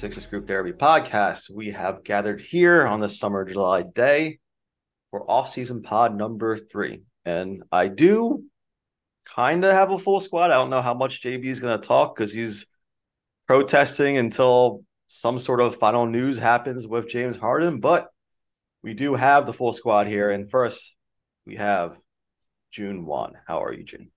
[0.00, 1.50] Sixers Group Therapy Podcast.
[1.50, 4.38] We have gathered here on this summer July day
[5.10, 7.02] for off-season pod number three.
[7.26, 8.44] And I do
[9.26, 10.50] kind of have a full squad.
[10.50, 12.64] I don't know how much JB is going to talk because he's
[13.46, 17.78] protesting until some sort of final news happens with James Harden.
[17.78, 18.08] But
[18.82, 20.30] we do have the full squad here.
[20.30, 20.96] And first,
[21.44, 21.98] we have
[22.70, 23.34] June 1.
[23.46, 24.10] How are you, June?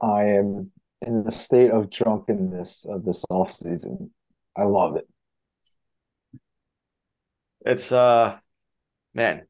[0.00, 0.70] I am
[1.02, 4.10] in the state of drunkenness of this off season.
[4.56, 5.06] I love it.
[7.64, 8.38] It's uh
[9.14, 9.46] man,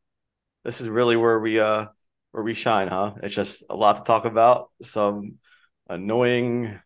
[0.65, 1.87] this is really where we uh
[2.33, 3.15] where we shine, huh?
[3.23, 4.71] It's just a lot to talk about.
[4.83, 5.39] Some
[5.89, 6.79] annoying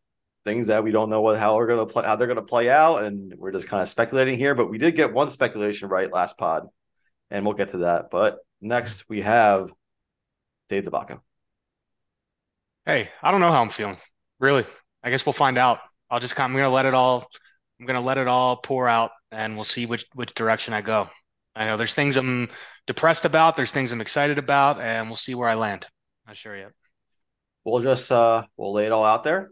[0.45, 3.05] things that we don't know what how we're gonna play how they're gonna play out,
[3.05, 4.55] and we're just kind of speculating here.
[4.55, 6.69] But we did get one speculation right last pod,
[7.31, 8.11] and we'll get to that.
[8.11, 9.73] But next we have
[10.69, 11.21] Dave DeBacco.
[12.87, 13.99] Hey, I don't know how I'm feeling.
[14.41, 14.65] Really,
[15.03, 15.79] I guess we'll find out.
[16.11, 17.29] I'll just I'm gonna let it all.
[17.79, 21.09] I'm gonna let it all pour out, and we'll see which which direction I go.
[21.55, 22.49] I know there's things I'm
[22.87, 23.57] depressed about.
[23.57, 25.87] There's things I'm excited about, and we'll see where I land.
[26.27, 26.73] Not sure yet.
[27.65, 29.51] We'll just uh we'll lay it all out there,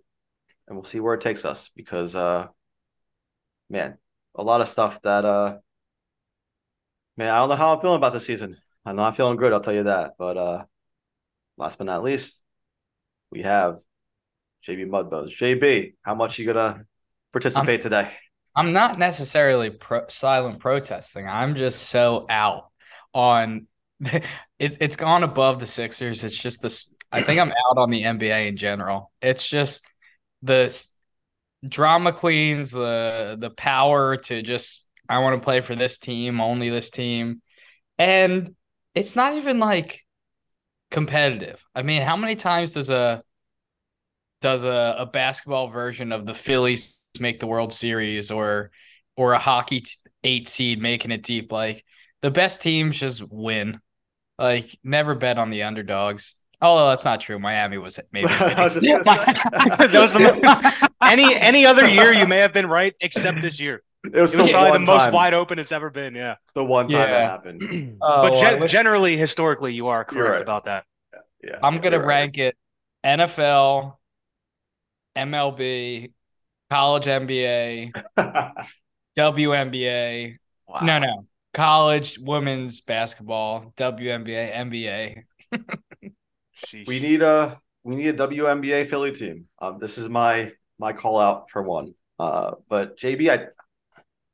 [0.66, 1.70] and we'll see where it takes us.
[1.74, 2.48] Because uh,
[3.68, 3.98] man,
[4.34, 5.58] a lot of stuff that uh,
[7.16, 8.56] man, I don't know how I'm feeling about the season.
[8.84, 9.52] I'm not feeling good.
[9.52, 10.14] I'll tell you that.
[10.18, 10.64] But uh,
[11.56, 12.44] last but not least,
[13.30, 13.78] we have
[14.66, 15.36] JB Mudbones.
[15.36, 16.84] JB, how much you gonna
[17.33, 18.11] participate I'm, today?
[18.56, 21.28] I'm not necessarily pro- silent protesting.
[21.28, 22.70] I'm just so out
[23.14, 23.67] on
[24.00, 24.25] it.
[24.59, 26.25] It's gone above the Sixers.
[26.25, 26.95] It's just this.
[27.12, 29.11] I think I'm out on the NBA in general.
[29.20, 29.84] It's just
[30.42, 30.95] this
[31.67, 36.70] drama queens, the the power to just I want to play for this team, only
[36.70, 37.42] this team,
[37.98, 38.55] and
[38.95, 40.02] it's not even like
[40.90, 41.63] competitive.
[41.74, 43.23] I mean, how many times does a
[44.40, 48.70] does a, a basketball version of the Phillies make the World Series or
[49.16, 49.92] or a hockey t-
[50.24, 51.50] eight seed making it deep?
[51.50, 51.84] Like
[52.22, 53.80] the best teams just win.
[54.38, 56.36] Like never bet on the underdogs.
[56.62, 57.38] Oh, that's not true.
[57.38, 58.26] Miami was maybe.
[58.26, 63.60] was that was the any any other year you may have been right, except this
[63.60, 63.82] year.
[64.02, 64.84] It was, it was probably the time.
[64.84, 66.14] most wide open it's ever been.
[66.14, 67.18] Yeah, the one time yeah.
[67.18, 67.98] it happened.
[68.02, 70.42] Oh, but gen- generally, historically, you are correct right.
[70.42, 70.84] about that.
[71.42, 72.46] Yeah, I'm gonna rank right.
[72.46, 72.56] it
[73.04, 73.96] NFL,
[75.16, 76.12] MLB,
[76.70, 77.92] college NBA,
[79.17, 80.36] WNBA.
[80.69, 80.81] Wow.
[80.83, 85.25] No, no, college women's basketball, WNBA, NBA.
[86.86, 89.47] we need a we need a WNBA Philly team.
[89.58, 91.95] Um, this is my my call out for one.
[92.19, 93.47] Uh, but JB, I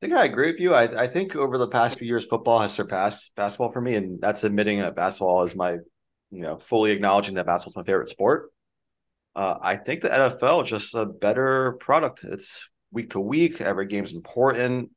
[0.01, 0.75] think I agree with you.
[0.75, 4.21] I, I think over the past few years, football has surpassed basketball for me, and
[4.21, 5.73] that's admitting that basketball is my,
[6.31, 8.51] you know, fully acknowledging that basketball's my favorite sport.
[9.37, 12.25] Uh, I think the NFL is just a better product.
[12.25, 13.61] It's week to week.
[13.61, 14.91] Every game's important.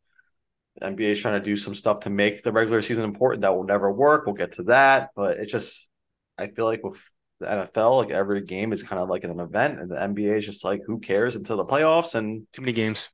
[0.81, 3.41] NBA is trying to do some stuff to make the regular season important.
[3.41, 4.25] That will never work.
[4.25, 5.89] We'll get to that, but it's just
[6.37, 7.03] I feel like with
[7.41, 10.45] the NFL, like every game is kind of like an event, and the NBA is
[10.45, 13.09] just like who cares until the playoffs and too many games.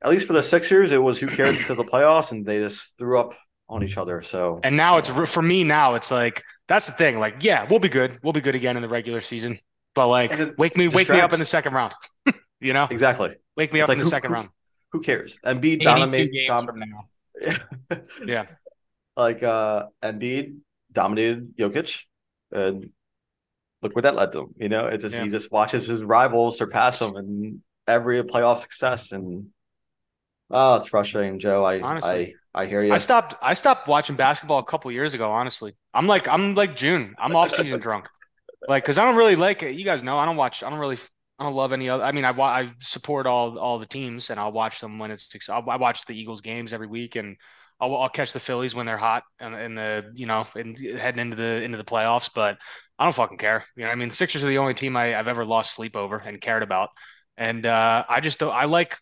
[0.00, 2.96] At least for the Sixers, it was who cares until the playoffs, and they just
[2.98, 3.34] threw up
[3.68, 4.22] on each other.
[4.22, 5.64] So and now it's for me.
[5.64, 7.18] Now it's like that's the thing.
[7.18, 8.16] Like, yeah, we'll be good.
[8.22, 9.58] We'll be good again in the regular season.
[9.98, 11.92] But like, wake me, wake me up in the second round.
[12.60, 13.34] you know, exactly.
[13.56, 14.48] Wake me up like, in the who, second who, round.
[14.92, 15.40] Who cares?
[15.44, 16.30] Embiid dominate.
[16.46, 17.08] Dom- from now.
[18.24, 18.46] yeah.
[19.16, 20.58] Like uh Embiid
[20.92, 22.04] dominated Jokic,
[22.52, 22.90] and
[23.82, 24.54] look what that led to him.
[24.56, 25.24] You know, it just yeah.
[25.24, 29.48] he just watches his rivals surpass him in every playoff success, and
[30.48, 31.64] oh, it's frustrating, Joe.
[31.64, 32.36] I honestly.
[32.54, 32.92] I, I hear you.
[32.92, 33.34] I stopped.
[33.42, 35.32] I stopped watching basketball a couple years ago.
[35.32, 37.16] Honestly, I'm like I'm like June.
[37.18, 38.08] I'm off season drunk
[38.66, 39.74] like because I don't really like it.
[39.74, 40.62] You guys know I don't watch.
[40.62, 40.96] I don't really.
[41.38, 42.02] I don't love any other.
[42.02, 45.28] I mean, I I support all all the teams and I'll watch them when it's.
[45.48, 47.36] I'll, I watch the Eagles games every week and
[47.80, 51.20] I'll, I'll catch the Phillies when they're hot and in the you know and heading
[51.20, 52.30] into the into the playoffs.
[52.34, 52.58] But
[52.98, 53.64] I don't fucking care.
[53.76, 56.18] You know, I mean, Sixers are the only team I, I've ever lost sleep over
[56.18, 56.90] and cared about.
[57.36, 58.42] And uh, I just.
[58.42, 58.96] I like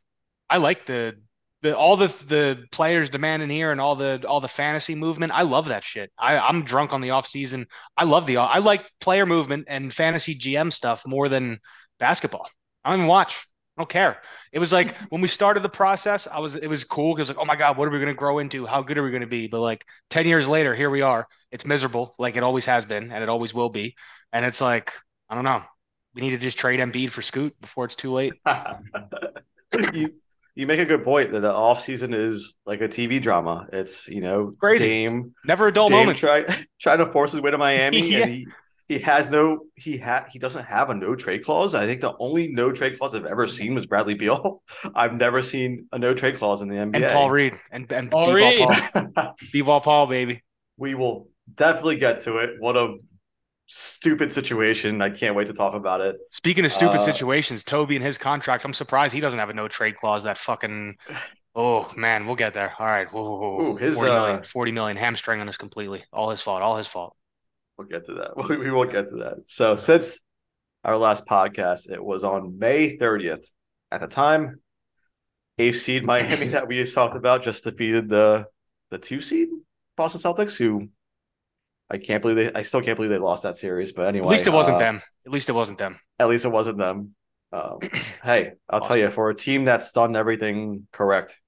[0.50, 1.18] I like the
[1.62, 5.32] the all the the players demanding here and all the all the fantasy movement.
[5.34, 6.12] I love that shit.
[6.18, 7.66] I I'm drunk on the off season.
[7.96, 11.58] I love the I like player movement and fantasy GM stuff more than
[11.98, 12.48] basketball.
[12.84, 13.46] I don't even watch.
[13.76, 14.22] I don't care.
[14.52, 17.38] It was like when we started the process, I was it was cool because like,
[17.38, 18.66] oh my God, what are we gonna grow into?
[18.66, 19.48] How good are we gonna be?
[19.48, 21.26] But like 10 years later, here we are.
[21.50, 23.94] It's miserable, like it always has been, and it always will be.
[24.32, 24.92] And it's like,
[25.28, 25.62] I don't know.
[26.14, 28.32] We need to just trade Embiid for Scoot before it's too late.
[29.92, 30.14] you
[30.56, 33.66] you make a good point that the off season is like a TV drama.
[33.72, 34.86] It's you know Crazy.
[34.88, 36.18] Dame Never a dull Dame moment.
[36.18, 36.44] try,
[36.80, 38.22] trying to force his way to Miami, Yeah.
[38.24, 38.46] and he
[38.88, 41.74] he has no he had he doesn't have a no trade clause.
[41.74, 44.62] I think the only no trade clause I've ever seen was Bradley Beal.
[44.94, 46.96] I've never seen a no trade clause in the NBA.
[46.96, 49.12] And Paul Reed and and Paul B-ball Reed.
[49.14, 50.42] Paul, B-ball Paul, baby.
[50.76, 52.54] we will definitely get to it.
[52.60, 52.96] What a
[53.66, 55.02] stupid situation!
[55.02, 56.16] I can't wait to talk about it.
[56.30, 58.64] Speaking of stupid Uh, situations, Toby and his contract.
[58.64, 60.22] I'm surprised he doesn't have a no trade clause.
[60.24, 60.96] That fucking.
[61.54, 62.72] Oh man, we'll get there.
[62.78, 63.10] All right.
[63.10, 63.72] Whoa, whoa, whoa.
[63.72, 66.04] Ooh, his, 40 million, uh, 40 million hamstringing us completely.
[66.12, 66.62] All his fault.
[66.62, 67.16] All his fault.
[67.78, 68.32] We'll get to that.
[68.48, 69.36] We, we will get to that.
[69.46, 70.18] So since
[70.84, 73.46] our last podcast, it was on May 30th.
[73.90, 74.60] At the time,
[75.58, 78.46] eighth seed Miami that we just talked about just defeated the
[78.90, 79.48] the two seed
[79.96, 80.88] Boston Celtics, who
[81.88, 83.92] I can't believe they I still can't believe they lost that series.
[83.92, 85.00] But anyway, At least it wasn't uh, them.
[85.26, 85.96] At least it wasn't them.
[86.18, 87.14] At least it wasn't them.
[87.52, 87.78] Um,
[88.24, 91.40] hey, I'll tell you, for a team that's done everything correct,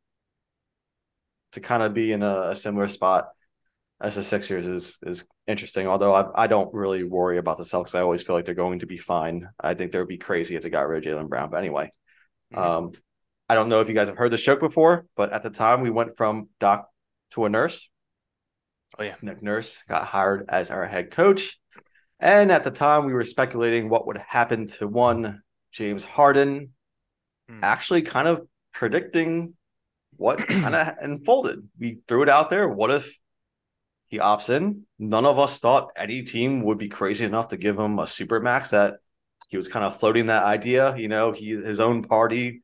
[1.53, 3.29] to kind of be in a, a similar spot
[4.01, 5.89] as the Sixers is is interesting.
[5.89, 7.95] Although I, I don't really worry about the Celtics.
[7.95, 9.49] I always feel like they're going to be fine.
[9.61, 11.51] I think they would be crazy if they got rid of Jaylen Brown.
[11.51, 11.91] But anyway,
[12.55, 12.59] Mhm.
[12.59, 12.93] um,
[13.49, 15.81] I don't know if you guys have heard this joke before, but at the time
[15.81, 16.89] we went from doc
[17.33, 17.91] to a nurse.
[18.99, 19.17] Oh yeah.
[19.23, 21.59] Nick Nurse got hired as our head coach.
[22.21, 25.43] And at the time, we were speculating what would happen to one
[25.73, 26.73] James Harden,
[27.49, 27.61] Hmm.
[27.63, 29.55] actually kind of predicting
[30.17, 31.69] what kind of unfolded.
[31.79, 32.69] We threw it out there.
[32.69, 33.19] What if
[34.09, 34.87] he opts in?
[34.99, 38.41] None of us thought any team would be crazy enough to give him a super
[38.41, 38.97] max that
[39.49, 40.97] he was kind of floating that idea.
[40.97, 42.63] You know, he his own party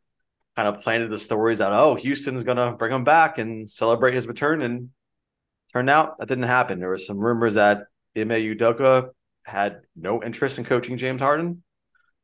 [0.56, 4.14] kind of planted the stories that, oh, Houston's going to bring him back and celebrate
[4.14, 4.62] his return.
[4.62, 4.90] And
[5.74, 6.78] turned out that didn't happen.
[6.78, 7.86] There was some rumors that
[8.16, 9.10] Ime Udoka
[9.44, 11.62] had no interest in coaching James Harden.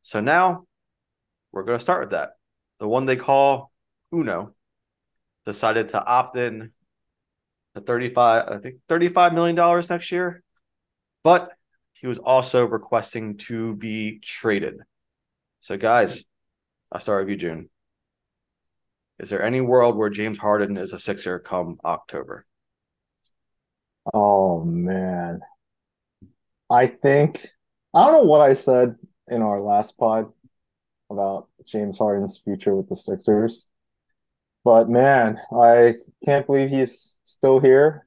[0.02, 0.64] So now
[1.52, 2.31] we're going to start with that.
[2.79, 3.73] The one they call
[4.14, 4.55] Uno
[5.44, 6.70] decided to opt in
[7.75, 10.43] to 35, I think $35 million next year.
[11.23, 11.50] But
[11.93, 14.76] he was also requesting to be traded.
[15.58, 16.25] So, guys,
[16.91, 17.70] I'll start with you, June.
[19.19, 22.47] Is there any world where James Harden is a Sixer come October?
[24.12, 25.41] Oh man.
[26.69, 27.49] I think
[27.94, 28.97] I don't know what I said
[29.29, 30.32] in our last pod
[31.11, 33.67] about James Harden's future with the Sixers.
[34.64, 38.06] But man, I can't believe he's still here.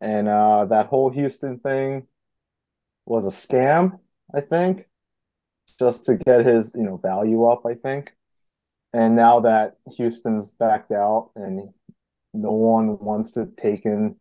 [0.00, 2.06] And uh that whole Houston thing
[3.06, 4.00] was a scam,
[4.34, 4.88] I think,
[5.78, 8.12] just to get his, you know, value up, I think.
[8.92, 11.70] And now that Houston's backed out and
[12.34, 14.16] no one wants to take in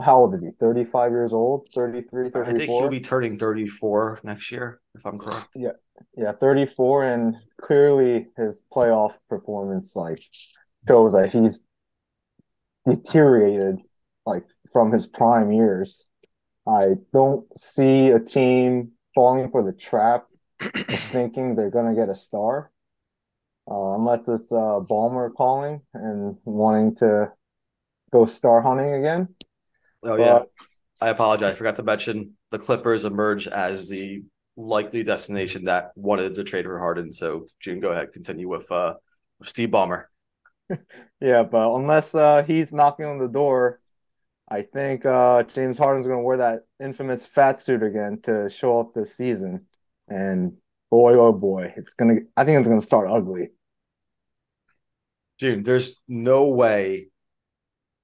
[0.00, 0.50] how old is he?
[0.58, 1.68] 35 years old?
[1.74, 2.80] 33, I think 34?
[2.80, 5.48] he'll be turning 34 next year, if I'm correct.
[5.54, 5.72] Yeah,
[6.16, 10.22] yeah 34, and clearly his playoff performance like
[10.88, 11.64] shows that he's
[12.86, 13.80] deteriorated
[14.24, 16.06] like from his prime years.
[16.66, 20.26] I don't see a team falling for the trap
[20.60, 22.70] of thinking they're gonna get a star.
[23.70, 27.32] Uh, unless it's uh Ballmer calling and wanting to
[28.12, 29.28] go star hunting again.
[30.02, 30.38] Oh, yeah.
[30.38, 30.48] But
[31.00, 31.52] I apologize.
[31.52, 34.22] I forgot to mention the Clippers emerged as the
[34.56, 37.12] likely destination that wanted to trade for Harden.
[37.12, 38.12] So, June, go ahead.
[38.12, 38.94] Continue with uh,
[39.38, 40.04] with Steve Ballmer.
[41.20, 43.78] Yeah, but unless uh, he's knocking on the door,
[44.48, 48.80] I think uh, James Harden's going to wear that infamous fat suit again to show
[48.80, 49.66] up this season.
[50.08, 50.56] And
[50.90, 52.22] boy, oh boy, it's gonna.
[52.36, 53.50] I think it's going to start ugly.
[55.38, 57.11] June, there's no way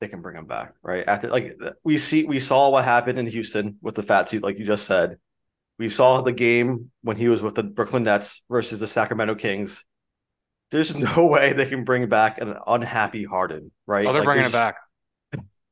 [0.00, 1.06] they can bring him back, right?
[1.06, 4.58] After like we see we saw what happened in Houston with the fat suit, like
[4.58, 5.18] you just said.
[5.78, 9.84] We saw the game when he was with the Brooklyn Nets versus the Sacramento Kings.
[10.72, 14.04] There's no way they can bring back an unhappy Harden, right?
[14.06, 14.74] Oh, they're Like, bringing it there's-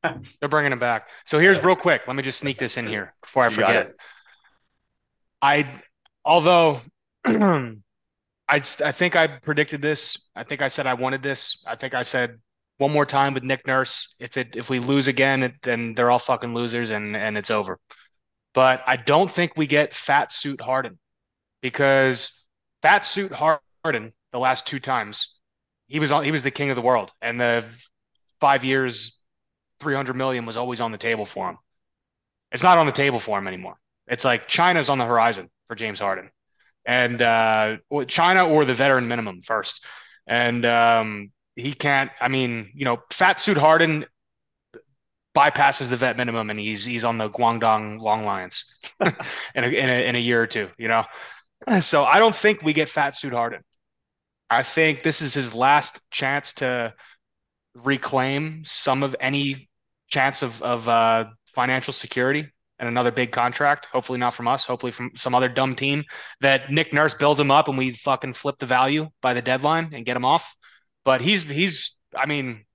[0.03, 0.23] back.
[0.41, 1.09] they're bringing it back.
[1.25, 2.07] So here's real quick.
[2.07, 3.87] Let me just sneak this in here before I forget.
[3.89, 3.97] it.
[5.43, 5.67] I,
[6.25, 6.81] although
[7.27, 7.73] I,
[8.49, 10.29] I think I predicted this.
[10.37, 11.63] I think I said I wanted this.
[11.67, 12.39] I think I said
[12.79, 14.17] one more time with Nick Nurse.
[14.21, 17.51] If it if we lose again, it, then they're all fucking losers and and it's
[17.51, 17.79] over.
[18.55, 20.99] But I don't think we get fat suit Harden
[21.61, 22.47] because
[22.83, 25.41] fat suit Harden the last two times
[25.87, 27.65] he was on he was the king of the world and the
[28.41, 29.23] five years
[29.81, 31.59] 300 million was always on the table for him.
[32.53, 33.77] It's not on the table for him anymore.
[34.07, 36.31] It's like China's on the horizon for James Harden,
[36.85, 39.85] and uh, China or the veteran minimum first.
[40.27, 42.11] And um, he can't.
[42.21, 44.05] I mean, you know, fat suit Harden
[45.35, 49.91] bypasses the vet minimum, and he's he's on the Guangdong Long Lions in a, in
[49.91, 50.69] a in a year or two.
[50.79, 51.05] You know,
[51.81, 53.63] so I don't think we get fat suit Harden.
[54.49, 56.95] I think this is his last chance to
[57.75, 59.69] reclaim some of any
[60.09, 62.47] chance of of uh, financial security
[62.79, 63.87] and another big contract.
[63.87, 64.65] Hopefully not from us.
[64.65, 66.05] Hopefully from some other dumb team
[66.41, 69.93] that Nick Nurse builds him up and we fucking flip the value by the deadline
[69.95, 70.55] and get him off.
[71.07, 71.97] But he's he's.
[72.15, 72.67] I mean,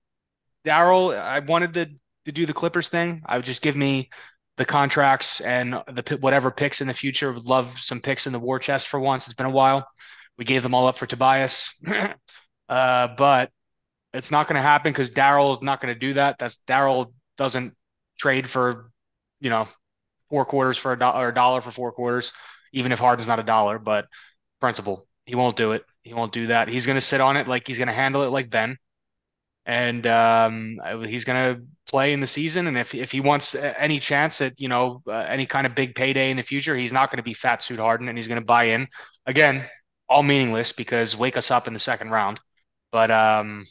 [0.65, 1.13] Daryl.
[1.13, 1.87] I wanted to
[2.25, 3.21] to do the Clippers thing.
[3.25, 4.09] I would just give me
[4.57, 7.31] the contracts and the whatever picks in the future.
[7.31, 9.27] Would love some picks in the war chest for once.
[9.27, 9.85] It's been a while.
[10.37, 11.77] We gave them all up for Tobias,
[12.69, 13.51] uh, but
[14.13, 16.37] it's not going to happen because Daryl is not going to do that.
[16.39, 17.75] That's Daryl doesn't
[18.17, 18.91] trade for,
[19.41, 19.65] you know,
[20.29, 22.31] four quarters for a dollar, or a dollar for four quarters,
[22.71, 23.77] even if Harden's not a dollar.
[23.77, 24.07] But
[24.61, 25.85] principle, he won't do it.
[26.03, 26.67] He won't do that.
[26.67, 28.75] He's going to sit on it like he's going to handle it like Ben,
[29.65, 32.67] and um, he's going to play in the season.
[32.67, 35.95] And if if he wants any chance at you know uh, any kind of big
[35.95, 38.41] payday in the future, he's not going to be fat suit Harden, and he's going
[38.41, 38.89] to buy in.
[39.25, 39.63] Again,
[40.09, 42.37] all meaningless because wake us up in the second round.
[42.91, 43.65] But um,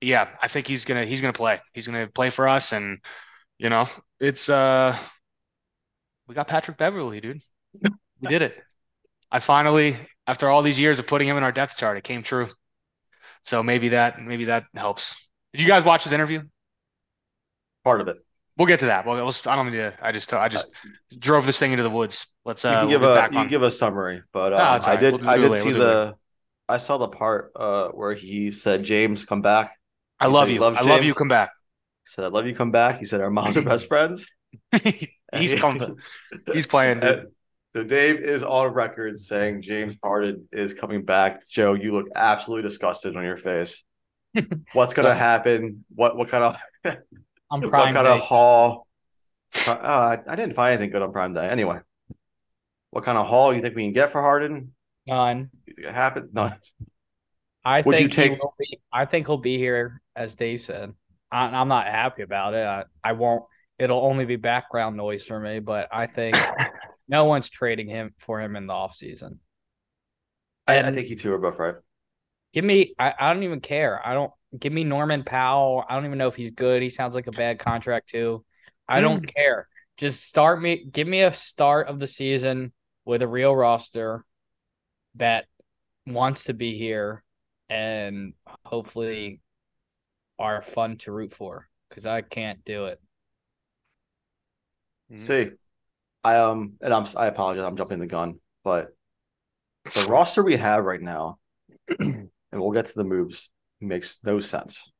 [0.00, 1.60] yeah, I think he's gonna he's gonna play.
[1.74, 2.98] He's gonna play for us, and
[3.56, 3.86] you know,
[4.18, 4.96] it's uh,
[6.26, 7.40] we got Patrick Beverley, dude.
[8.20, 8.60] We did it.
[9.30, 9.96] I finally,
[10.28, 12.46] after all these years of putting him in our depth chart, it came true.
[13.40, 15.30] So maybe that maybe that helps.
[15.52, 16.42] Did you guys watch his interview?
[17.82, 18.18] Part of it.
[18.56, 19.06] We'll get to that.
[19.06, 19.16] Well,
[19.46, 19.94] I don't need to.
[20.02, 22.34] I just I just uh, drove this thing into the woods.
[22.44, 22.64] Let's.
[22.64, 23.48] Uh, you can we'll give a back you on.
[23.48, 26.14] give a summary, but uh, No, it's I did We'll I did see We'll the
[26.68, 29.78] I saw the part uh, where he said James come back.
[30.20, 30.62] I He love you.
[30.64, 31.14] I love you.
[31.14, 31.50] Come back.
[32.04, 32.54] He said I love you.
[32.54, 32.98] Come back.
[32.98, 34.26] He said our moms are best friends.
[35.34, 35.96] he's coming.
[36.52, 37.26] He's playing, dude.
[37.78, 41.46] So Dave is on record saying James Harden is coming back.
[41.48, 43.84] Joe, you look absolutely disgusted on your face.
[44.72, 45.84] What's gonna happen?
[45.94, 46.56] What what kind of
[47.52, 48.04] I'm what kind day.
[48.04, 48.88] of haul?
[49.68, 51.48] Uh, I didn't find anything good on Prime Day.
[51.48, 51.78] Anyway,
[52.90, 54.72] what kind of haul you think we can get for Harden?
[55.06, 55.48] None.
[55.66, 56.30] You think it happened?
[56.32, 56.50] No.
[57.64, 60.94] I Would you think he take- be, I think he'll be here, as Dave said.
[61.30, 62.66] I, I'm not happy about it.
[62.66, 63.44] I, I won't.
[63.78, 65.60] It'll only be background noise for me.
[65.60, 66.36] But I think
[67.08, 69.38] no one's trading him for him in the offseason.
[70.66, 71.76] I, I think you two are both right.
[72.52, 72.94] Give me.
[72.98, 74.06] I, I don't even care.
[74.06, 74.32] I don't.
[74.58, 75.84] Give me Norman Powell.
[75.88, 76.82] I don't even know if he's good.
[76.82, 78.44] He sounds like a bad contract too.
[78.86, 79.68] I don't care.
[79.96, 80.84] Just start me.
[80.90, 82.72] Give me a start of the season
[83.04, 84.24] with a real roster
[85.16, 85.46] that
[86.06, 87.24] wants to be here
[87.68, 88.34] and
[88.64, 89.40] hopefully
[90.38, 91.68] are fun to root for.
[91.88, 93.00] Because I can't do it.
[95.14, 95.50] See,
[96.28, 97.64] I um, and I'm I apologize.
[97.64, 98.88] I'm jumping the gun, but
[99.94, 101.38] the roster we have right now,
[101.98, 104.92] and we'll get to the moves, makes no sense.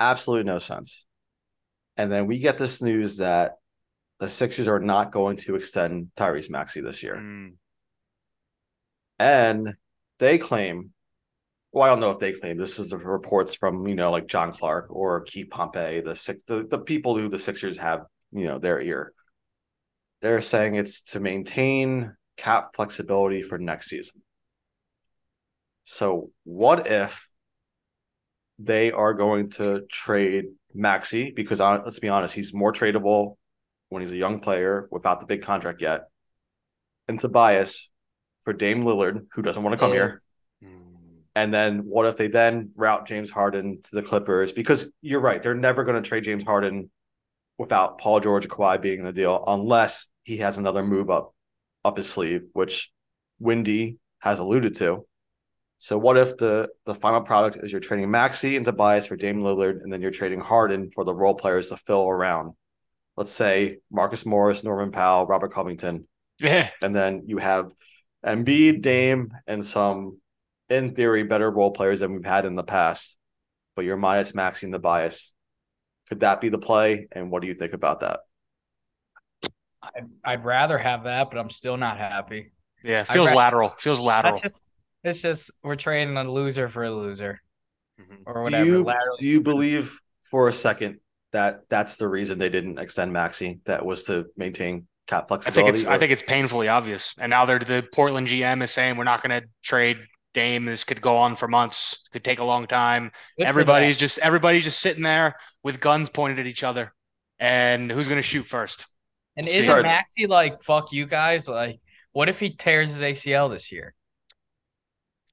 [0.00, 1.04] Absolutely no sense.
[1.98, 3.56] And then we get this news that
[4.18, 7.16] the Sixers are not going to extend Tyrese Maxey this year.
[7.16, 7.52] Mm.
[9.18, 9.74] And
[10.18, 10.92] they claim,
[11.70, 14.26] well, I don't know if they claim this is the reports from, you know, like
[14.26, 18.46] John Clark or Keith Pompey, the six the, the people who the Sixers have, you
[18.46, 19.12] know, their ear.
[20.24, 24.22] They're saying it's to maintain cap flexibility for next season.
[25.82, 27.28] So what if
[28.58, 31.30] they are going to trade Maxey?
[31.30, 33.36] Because let's be honest, he's more tradable
[33.90, 36.04] when he's a young player without the big contract yet.
[37.06, 37.90] And Tobias
[38.46, 39.92] for Dame Lillard, who doesn't want to come Oh.
[39.92, 40.22] here.
[40.64, 41.18] Mm.
[41.34, 44.54] And then what if they then route James Harden to the Clippers?
[44.54, 46.90] Because you're right, they're never going to trade James Harden
[47.58, 51.34] without Paul George or Kawhi being in the deal, unless he has another move up
[51.84, 52.90] up his sleeve, which
[53.38, 55.06] Windy has alluded to.
[55.78, 59.40] So what if the the final product is you're trading Maxey and Tobias for Dame
[59.42, 62.54] Lillard, and then you're trading Harden for the role players to fill around?
[63.16, 66.08] Let's say Marcus Morris, Norman Powell, Robert Covington,
[66.40, 66.68] Yeah.
[66.82, 67.72] and then you have
[68.24, 70.20] Embiid, Dame, and some,
[70.70, 73.18] in theory, better role players than we've had in the past.
[73.76, 75.34] But you're minus maxing the bias.
[76.08, 77.06] Could that be the play?
[77.12, 78.20] And what do you think about that?
[79.96, 82.52] I'd, I'd rather have that, but I'm still not happy.
[82.82, 83.00] Yeah.
[83.08, 83.68] I'd Feels ra- lateral.
[83.70, 84.38] Feels lateral.
[84.40, 84.66] Just,
[85.02, 87.40] it's just we're trading a loser for a loser
[88.00, 88.22] Mhm.
[88.26, 88.64] or Do whatever.
[88.64, 89.98] you Laterally- do you believe
[90.30, 90.98] for a second
[91.32, 93.60] that that's the reason they didn't extend Maxey?
[93.66, 95.72] That was to maintain cap I flexibility.
[95.72, 97.14] think it's I think it's painfully obvious.
[97.18, 99.98] And now they're the Portland GM is saying we're not going to trade
[100.32, 100.64] Dame.
[100.64, 102.08] This could go on for months.
[102.12, 103.12] Could take a long time.
[103.38, 106.92] Good everybody's just everybody's just sitting there with guns pointed at each other.
[107.38, 108.86] And who's going to shoot first?
[109.36, 109.54] And See.
[109.60, 109.82] isn't Sorry.
[109.82, 111.48] Maxey like fuck you guys?
[111.48, 111.80] Like,
[112.12, 113.94] what if he tears his ACL this year?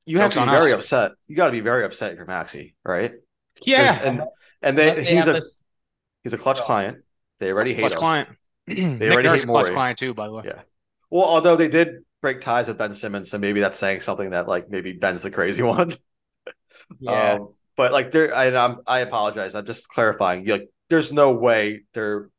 [0.08, 0.80] you have Joke's to be very us.
[0.80, 1.12] upset.
[1.28, 3.12] You got to be very upset if you're Maxey, right?
[3.12, 4.02] 'Cause- Yeah.
[4.04, 4.22] and
[4.62, 5.62] and they, they he's a this-
[6.24, 6.64] he's a Klutch Oh.
[6.66, 6.98] client.
[7.40, 8.00] They already hate Klutch us.
[8.00, 8.30] client.
[8.68, 10.44] Nick already Nurse hate Klutch client too, by the way.
[10.46, 10.62] Yeah.
[11.12, 14.48] Well, although they did break ties with Ben Simmons, so maybe that's saying something that
[14.48, 15.96] like maybe Ben's the crazy one.
[17.00, 17.34] Yeah.
[17.34, 19.54] Um, but like there, I, I'm I apologize.
[19.56, 20.46] I'm just clarifying.
[20.48, 22.30] Like, there's no way there.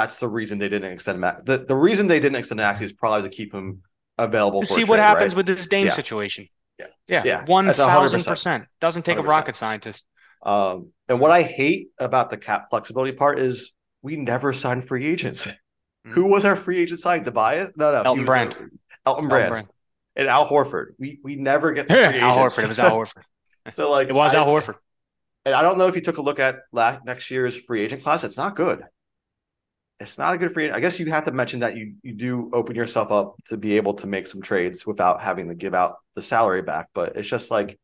[0.00, 1.42] That's the reason they didn't extend Max.
[1.44, 3.82] The the reason they didn't extend Maxey is probably to keep him
[4.16, 4.62] available.
[4.62, 5.38] See what trade, happens right?
[5.38, 5.92] with this Dame Yeah.
[5.92, 6.46] situation.
[6.78, 6.86] Yeah.
[7.08, 7.22] Yeah.
[7.24, 7.44] Yeah.
[7.72, 8.66] Thousand 100%.
[8.80, 9.28] Doesn't take a 100%.
[9.28, 10.06] rocket scientist.
[10.42, 15.04] Um, and what I hate about the cap flexibility part is we never signed free
[15.06, 15.48] agents.
[16.06, 16.12] Mhm.
[16.12, 17.24] Who was our free agent signed?
[17.24, 17.72] Tobias?
[17.76, 18.02] No, no.
[18.02, 18.54] Elton Brand.
[18.54, 18.70] our-
[19.04, 19.66] Elton Brand.
[20.14, 20.90] And Al Horford.
[20.98, 22.22] We we never get the free agents.
[22.22, 22.38] Al.
[22.38, 22.62] Horford.
[22.62, 23.22] It was Al Horford.
[23.70, 24.76] so like It was I- Al Horford.
[25.44, 28.02] And I don't know if you took a look at la- next year's free agent
[28.04, 28.22] class.
[28.22, 28.82] It's not good.
[30.00, 30.70] It's not a good free.
[30.70, 33.76] I guess you have to mention that you you do open yourself up to be
[33.76, 36.88] able to make some trades without having to give out the salary back.
[36.94, 37.78] But it's just like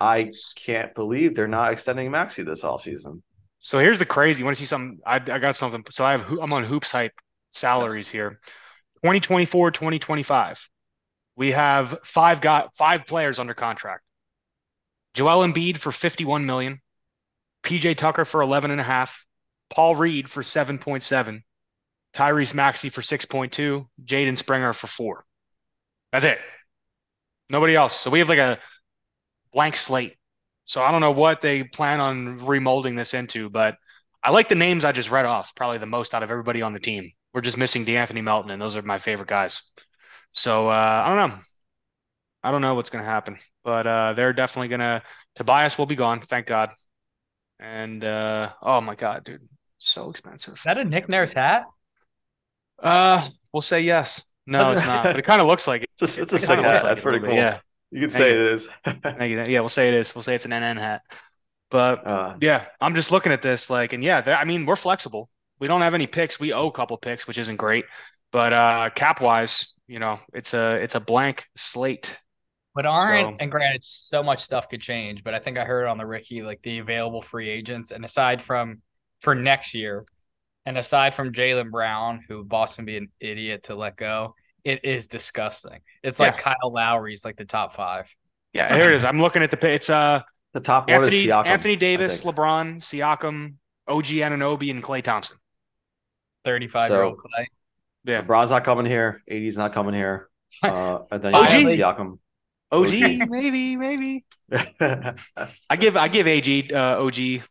[0.00, 3.22] I can't believe they're not extending Maxey this offseason.
[3.58, 4.40] So here's the crazy.
[4.40, 5.00] You want to see something?
[5.04, 5.84] I, I got something.
[5.90, 7.14] So I have I'm on Hoops Hype
[7.50, 8.40] salaries here.
[9.02, 10.68] 2024, 2025.
[11.36, 14.02] We have five got five players under contract.
[15.14, 16.80] Joel Embiid for 51 million,
[17.62, 19.24] PJ Tucker for 11 and a half,
[19.70, 21.42] Paul Reed for 7.7,
[22.14, 25.24] Tyrese Maxey for 6.2, Jaden Springer for 4.
[26.12, 26.38] That's it.
[27.50, 27.98] Nobody else.
[27.98, 28.58] So we have like a
[29.52, 30.16] blank slate.
[30.64, 33.76] So I don't know what they plan on remolding this into, but
[34.22, 36.72] I like the names I just read off probably the most out of everybody on
[36.72, 37.10] the team.
[37.32, 39.62] We're just missing De'Anthony Melton, and those are my favorite guys.
[40.32, 41.36] So uh, I don't know.
[42.42, 45.02] I don't know what's going to happen, but uh, they're definitely going to.
[45.34, 46.72] Tobias will be gone, thank God.
[47.58, 49.48] And uh, oh my God, dude,
[49.78, 50.54] so expensive.
[50.54, 51.64] Is that a Nick Nurse hat?
[52.82, 54.24] Uh, we'll say yes.
[54.46, 55.90] No, it's not, but it kind of looks like it.
[56.00, 56.74] It's a, it's a It sick hat.
[56.74, 57.28] like That's pretty cool.
[57.28, 57.58] bit, Yeah,
[57.90, 58.40] You can Thank say you.
[58.40, 58.68] it is.
[59.50, 60.14] Yeah, we'll say it is.
[60.14, 61.02] We'll say it's an NN hat.
[61.70, 65.28] But uh, Yeah, I'm just looking at this like, and yeah, I mean, we're flexible.
[65.60, 66.40] We don't have any picks.
[66.40, 67.84] We owe a couple picks, which isn't great,
[68.32, 72.16] but uh, cap wise, you know, it's a it's a blank slate.
[72.74, 75.24] But aren't So- and granted, so much stuff could change.
[75.24, 78.40] But I think I heard on the Ricky like the available free agents, and aside
[78.40, 78.80] from
[79.20, 80.04] for next year,
[80.66, 85.06] and aside from Jaylen Brown, who Boston be an idiot to let go, it is
[85.06, 85.80] disgusting.
[86.02, 88.12] It's like Kyle Lowry's like the top five.
[88.52, 89.04] Yeah, here it is.
[89.04, 90.20] I'm looking at the pi- it's uh
[90.52, 91.46] the top one is Anthony Siakam.
[91.46, 92.22] Anthony Davis.
[92.22, 93.54] LeBron, Siakam,
[93.86, 95.36] OG Anunoby, and Klay Thompson.
[96.44, 97.46] Thirty-five year old Klay.
[98.04, 99.22] Yeah, LeBron's not coming here.
[99.30, 100.28] AD's not coming here.
[100.62, 101.52] Uh, and then OG?
[101.52, 102.18] you have Siakam.
[102.72, 104.24] OG, maybe, maybe.
[104.80, 107.42] I give I give AG uh, OG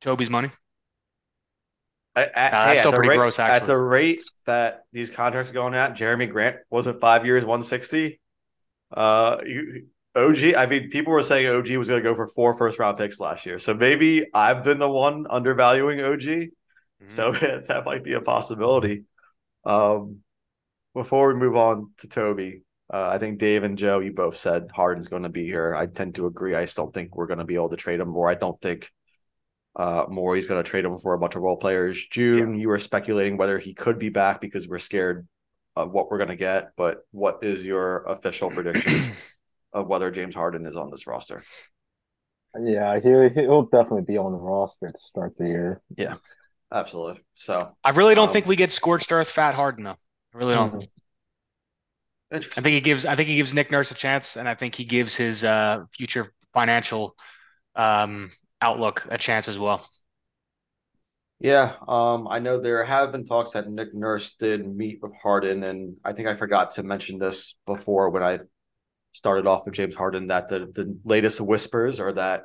[0.00, 0.50] Toby's money.
[2.20, 5.10] At, at- Nah, that's hey, still the pretty rate, gross, At the rate that these
[5.10, 8.20] contracts are going at, Jerami Grant wasn't five years, 160.
[8.92, 12.54] Uh, you, OG, I mean, people were saying OG was going to go for four
[12.54, 13.58] first round picks last year.
[13.58, 16.20] So maybe I've been the one undervaluing OG.
[16.20, 17.06] Mm-hmm.
[17.06, 17.32] So
[17.68, 19.04] that might be a possibility.
[19.64, 20.18] Um,
[20.94, 24.68] before we move on to Toby, uh, I think Dave and Joe, you both said
[24.74, 25.74] Harden's going to be here.
[25.76, 26.56] I tend to agree.
[26.56, 28.60] I just don't think we're going to be able to trade him, or I don't
[28.60, 28.90] think
[29.76, 32.04] uh, Morey's going to trade him for a bunch of role players.
[32.06, 35.26] June, you were speculating whether he could be back because we're scared
[35.76, 36.72] of what we're going to get.
[36.76, 39.12] But what is your official prediction
[39.72, 41.42] of whether James Harden is on this roster?
[42.60, 43.08] Yeah, he
[43.40, 45.80] he'll definitely be on the roster to start the year.
[45.96, 46.16] Yeah,
[46.72, 47.22] absolutely.
[47.34, 49.98] So I really don't Um, think we get scorched earth fat Harden though.
[50.34, 50.74] I really don't.
[50.74, 50.88] Mhm.
[52.32, 54.74] I think he gives I think he gives Nick Nurse a chance, and I think
[54.74, 57.16] he gives his uh, future financial
[57.76, 59.88] um, outlook a chance as well.
[61.38, 65.62] Yeah, um, I know there have been talks that Nick Nurse did meet with Harden,
[65.64, 68.40] and I think I forgot to mention this before when I
[69.12, 72.42] started off with James Harden that the the latest whispers are that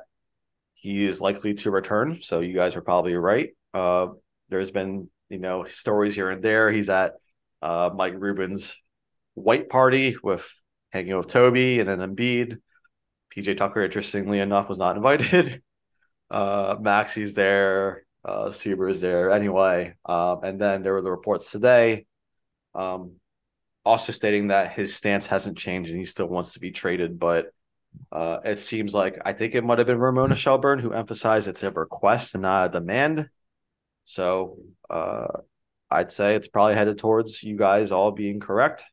[0.74, 2.20] he is likely to return.
[2.22, 3.50] So you guys are probably right.
[3.74, 4.08] Uh,
[4.48, 6.70] there's been you know stories here and there.
[6.70, 7.12] He's at
[7.60, 8.80] uh, Mike Rubin's
[9.34, 10.50] white party with
[10.90, 12.58] hanging with Toby and then Embiid.
[13.34, 15.62] PJ Tucker, interestingly enough, was not invited.
[16.30, 18.04] Uh, Maxey's there.
[18.24, 19.94] Uh, Suber's there anyway.
[20.04, 22.06] Um, and then there were the reports today,
[22.74, 23.12] um,
[23.84, 27.20] also stating that his stance hasn't changed and he still wants to be traded.
[27.20, 27.52] But
[28.10, 31.62] uh, it seems like I think it might have been Ramona Shelburne who emphasized it's
[31.62, 33.28] a request and not a demand.
[34.02, 34.58] So
[34.90, 35.28] uh,
[35.90, 38.84] I'd say it's probably headed towards you guys all being correct.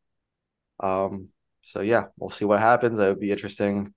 [0.80, 1.30] Um,
[1.64, 3.00] so yeah, we'll see what happens.
[3.00, 3.94] It would be interesting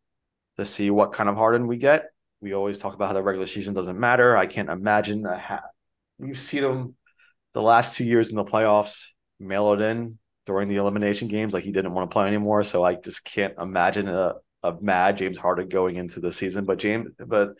[0.56, 2.06] to see what kind of Harden we get.
[2.40, 4.36] We always talk about how the regular season doesn't matter.
[4.36, 5.62] I can't imagine a ha-
[6.18, 6.94] we've seen him
[7.54, 9.06] the last two years in the playoffs
[9.40, 12.62] mail it in during the elimination games like he didn't want to play anymore.
[12.62, 16.64] So I just can't imagine a, a mad James Harden going into the season.
[16.64, 17.54] But James, but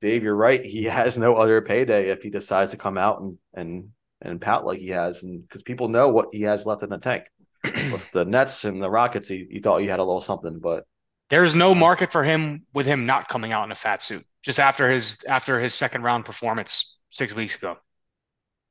[0.00, 0.62] Dave, you're right.
[0.62, 3.88] He has no other payday if he decides to come out and and
[4.20, 6.98] and pout like he has, and because people know what he has left in the
[6.98, 7.24] tank.
[7.64, 10.84] with the Nets and the Rockets, he, you thought you had a little something, but
[11.30, 14.58] There's no market for him with him not coming out in a fat suit just
[14.58, 17.76] after his after his second round performance six weeks ago.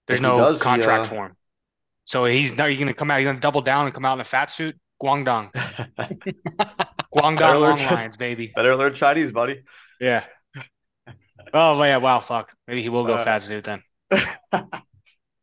[0.07, 1.35] There's no does, he, contract uh, for him.
[2.05, 4.21] So he's now you're gonna come out, you're gonna double down and come out in
[4.21, 4.75] a fat suit.
[5.01, 5.51] Guangdong.
[7.13, 8.51] Guangdong Long Lions, baby.
[8.55, 9.61] better learn Chinese, buddy.
[9.99, 10.23] Yeah.
[11.53, 12.51] Oh yeah, wow, fuck.
[12.67, 13.83] Maybe he will go Uh, fat suit then.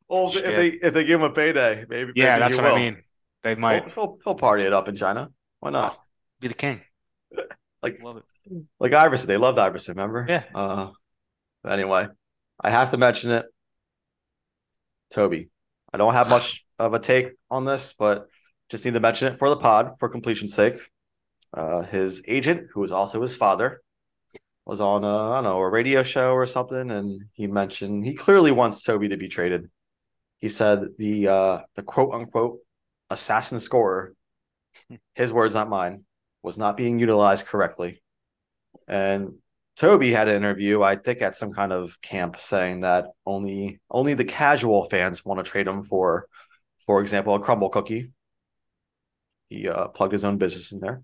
[0.08, 0.44] Well, Shit.
[0.44, 2.76] if they if they give him a payday, maybe Yeah, maybe that's he what I
[2.76, 3.02] mean.
[3.42, 5.30] They He'll, might he'll he'll party it up in China.
[5.60, 5.98] Why not?
[6.40, 6.82] be the king.
[7.82, 8.62] Like Love it.
[8.80, 9.94] like Iverson, they loved Iverson.
[9.96, 10.24] Remember?
[10.26, 10.44] Yeah.
[10.54, 10.88] Uh,
[11.62, 12.06] but anyway,
[12.58, 13.44] I have to mention it.
[15.10, 15.50] Toby,
[15.92, 18.26] I don't have much of a take on this, but
[18.70, 20.76] just need to mention it for the pod for completion's sake.
[21.52, 23.82] Uh, his agent, who is also his father,
[24.64, 28.14] was on a, I don't know a radio show or something, and he mentioned he
[28.14, 29.70] clearly wants Toby to be traded.
[30.38, 32.60] He said the uh, the quote unquote
[33.10, 34.14] assassin scorer,
[35.14, 36.04] his words not mine,
[36.44, 38.02] was not being utilized correctly.
[38.86, 39.36] And
[39.76, 44.14] Toby had an interview, I think, at some kind of camp saying that only only
[44.14, 46.28] the casual fans want to trade him for,
[46.86, 48.12] for example, a Crumbl cookie.
[49.48, 51.02] He uh, plugged his own business in there,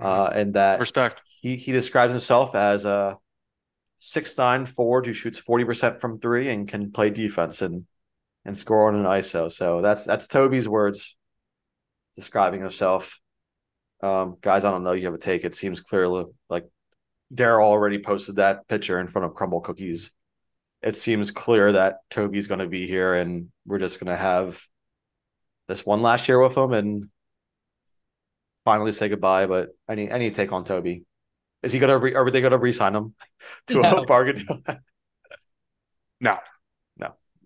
[0.00, 1.20] uh, and that Respect.
[1.40, 3.18] he he described himself as a
[3.98, 7.86] six nine forward who shoots forty percent from three and can play defense and
[8.44, 9.52] and score on an ISO.
[9.52, 11.16] So that's that's Toby's words
[12.16, 13.20] describing himself.
[14.02, 14.92] Um, guys, I don't know.
[14.92, 15.44] You have a take.
[15.44, 16.66] It seems clearly like
[17.34, 20.12] Daryl already posted that picture in front of Crumbl Cookies.
[20.82, 24.62] It seems clear that Toby's going to be here, and we're just going to have
[25.68, 27.08] this one last year with him and
[28.64, 29.46] finally say goodbye.
[29.46, 31.04] But any any take on Toby?
[31.62, 31.98] Is he going to?
[31.98, 33.14] Re- are they going to re-sign him
[33.66, 33.96] to No.
[33.98, 34.62] a bargain deal?
[36.22, 36.36] No,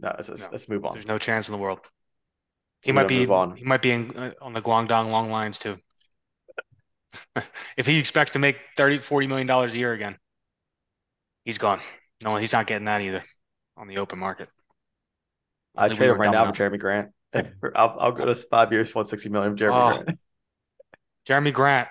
[0.00, 0.48] no, let's, let's, No.
[0.50, 0.94] let's move on.
[0.94, 1.78] there's no chance in the world.
[2.82, 3.56] He We're might be on.
[3.56, 5.78] he might be in, uh, on the Guangdong Long Lions too.
[7.76, 10.16] if he expects to make 30 40 million dollars a year again,
[11.44, 11.80] he's gone.
[12.22, 13.22] No, he's not getting that either
[13.76, 14.48] on the open market.
[15.76, 16.52] I trade him right now for.
[16.52, 17.10] Jerami Grant.
[17.34, 19.56] I'll, I'll go to five years, one sixty million.
[19.56, 20.02] Jerami Oh.
[20.02, 20.18] Grant.
[21.26, 21.88] Jerami Grant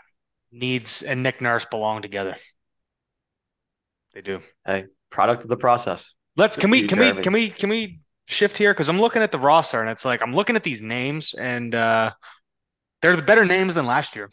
[0.51, 2.35] needs and Nick Nurse belong together.
[4.13, 4.41] They do.
[4.65, 6.13] Hey, product of the process.
[6.37, 9.31] Let's can we can we can we can we shift here because I'm looking at
[9.31, 12.11] the roster and it's like I'm looking at these names and uh
[13.01, 14.29] they're the better names than last year.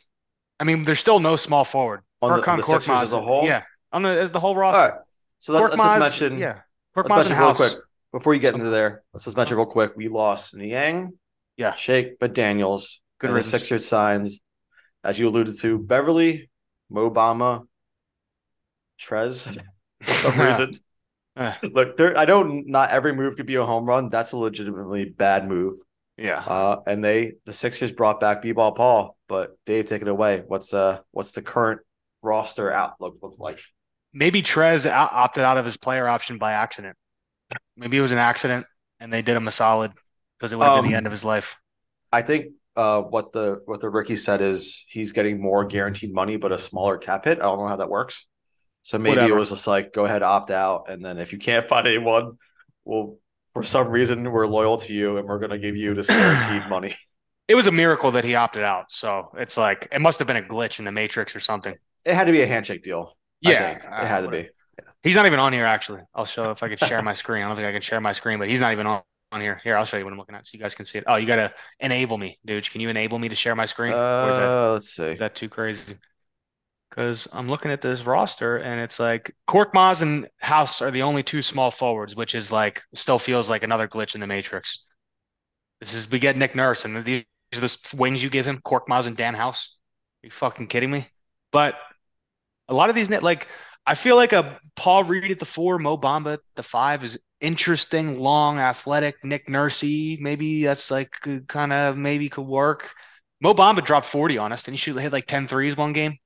[0.60, 2.02] I mean, there's still no small forward.
[2.22, 3.44] On the- Furkan the Korkmaz, as a whole?
[3.44, 4.78] yeah, on the as the whole roster.
[4.94, 5.00] right.
[5.38, 6.38] So let's, let's just mention.
[6.38, 6.60] yeah,
[6.96, 7.56] Korkmaz and real House.
[7.74, 9.02] quick before you get Some- into there.
[9.14, 9.92] Let's just mention real quick.
[9.96, 11.14] We lost Niang,
[11.56, 11.72] Yeah.
[11.72, 13.00] Shake, but Daniels.
[13.18, 13.60] Good and the riddance.
[13.62, 14.40] Sixers signs,
[15.04, 16.50] as you alluded to, Beverley,
[16.92, 17.66] Mobama,
[19.00, 19.46] Trezz.
[20.02, 20.78] For some reason,
[21.62, 22.16] look, there.
[22.16, 22.66] I don't.
[22.66, 24.08] not every move could be a home run.
[24.08, 25.74] That's a legitimately bad move.
[26.16, 26.38] yeah.
[26.40, 30.44] Uh, and they the Sixers brought back B-ball Paul, but Dave, take it away.
[30.46, 31.80] What's uh what's the current
[32.22, 33.60] roster outlook look like?
[34.12, 36.96] Maybe Trezz opted out of his player option by accident.
[37.76, 38.66] Maybe it was an accident
[39.00, 39.92] and they did him a solid
[40.38, 41.56] because it would have been the Um, end of his life.
[42.12, 46.36] I think uh what the what the Ricky said is he's getting more guaranteed money,
[46.36, 47.38] but a smaller cap hit.
[47.38, 48.26] I don't know how that works.
[48.82, 49.32] So maybe Whatever.
[49.32, 52.38] it was just like go ahead, opt out, and then if you can't find anyone,
[52.84, 53.18] well,
[53.52, 56.94] for some reason we're loyal to you and we're gonna give you this guaranteed money.
[57.50, 58.92] It was a miracle that he opted out.
[58.92, 61.74] So it's like it must have been a glitch in the matrix or something.
[62.04, 63.16] It had to be a handshake deal.
[63.40, 64.48] Yeah, it had to be.
[65.02, 66.02] He's not even on here actually.
[66.14, 67.42] I'll show if I could share my screen.
[67.42, 69.60] I don't think I can share my screen, but he's not even on, on here.
[69.64, 71.04] Here, I'll show you what I'm looking at so you guys can see it.
[71.08, 72.70] Oh, you gotta enable me, dude.
[72.70, 73.94] Can you enable me to share my screen?
[73.94, 75.06] or is that Uh, let's see.
[75.06, 75.96] is that too crazy?
[76.88, 81.24] Because I'm looking at this roster and it's like Korkmaz and House are the only
[81.24, 84.86] two small forwards, which is like still feels like another glitch in the matrix.
[85.80, 87.24] This is we get Nick Nurse and these
[87.58, 89.78] the wings you give him, Korkmaz and Dan House.
[90.22, 91.06] Are you fucking kidding me?
[91.50, 91.74] But
[92.68, 93.48] a lot of these like
[93.86, 97.18] I feel like a Paul Reed at the four, Mo Bamba at the five is
[97.40, 99.16] interesting, long, athletic.
[99.24, 102.92] Nick Nursey, maybe that's like uh, kind of maybe could work.
[103.40, 104.62] Mo Bamba dropped 40 on us.
[104.62, 106.18] Didn't he shoot hit like 10 threes one game?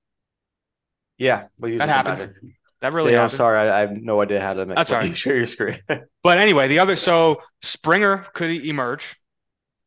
[1.17, 2.35] Yeah, but That happened.
[2.81, 5.01] That really Dave, I'm sorry, I, I have no idea how to make That's all
[5.01, 5.79] let share your screen.
[6.23, 9.15] But anyway, the other so Springer could emerge.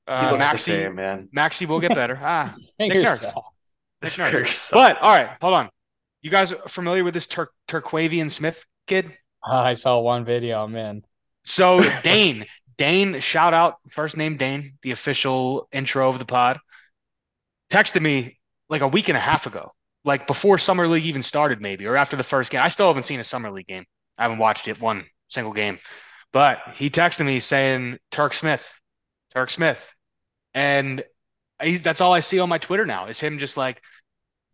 [0.08, 1.30] Uh, looks the Maxey same, man.
[1.32, 2.18] Maxey will get better.
[2.22, 3.34] Ah, Nick Fingers Nurse.
[4.02, 4.72] Nick Nurse.
[4.72, 5.70] But all right, hold on.
[6.22, 9.18] You guys are familiar with this Tur- Terquavion Smith kid?
[9.44, 10.64] Ah, I saw one video.
[10.64, 11.04] I'm in.
[11.44, 12.46] So Dane,
[12.78, 16.60] Dane, shout out first name Dane, the official intro of the pod,
[17.70, 18.40] texted me
[18.70, 19.74] like a week and a half ago,
[20.06, 22.62] like before summer league even started, maybe or after the first game.
[22.62, 23.86] I still haven't seen a summer league game.
[24.18, 25.80] I haven't watched it one single game,
[26.32, 28.74] but he texted me saying Turk Smith,
[29.34, 29.94] Turk Smith,
[30.58, 31.04] and
[31.60, 33.80] I, that's all I see on my Twitter now is him just like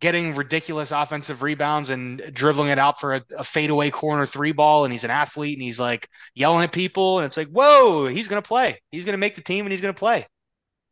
[0.02, 4.84] getting ridiculous offensive rebounds and dribbling it out for a, a fadeaway corner three ball.
[4.84, 7.20] And he's an athlete and he's like yelling at people.
[7.20, 8.82] And it's like, whoa, he's going to play.
[8.92, 10.26] He's going to make the team and he's going to play.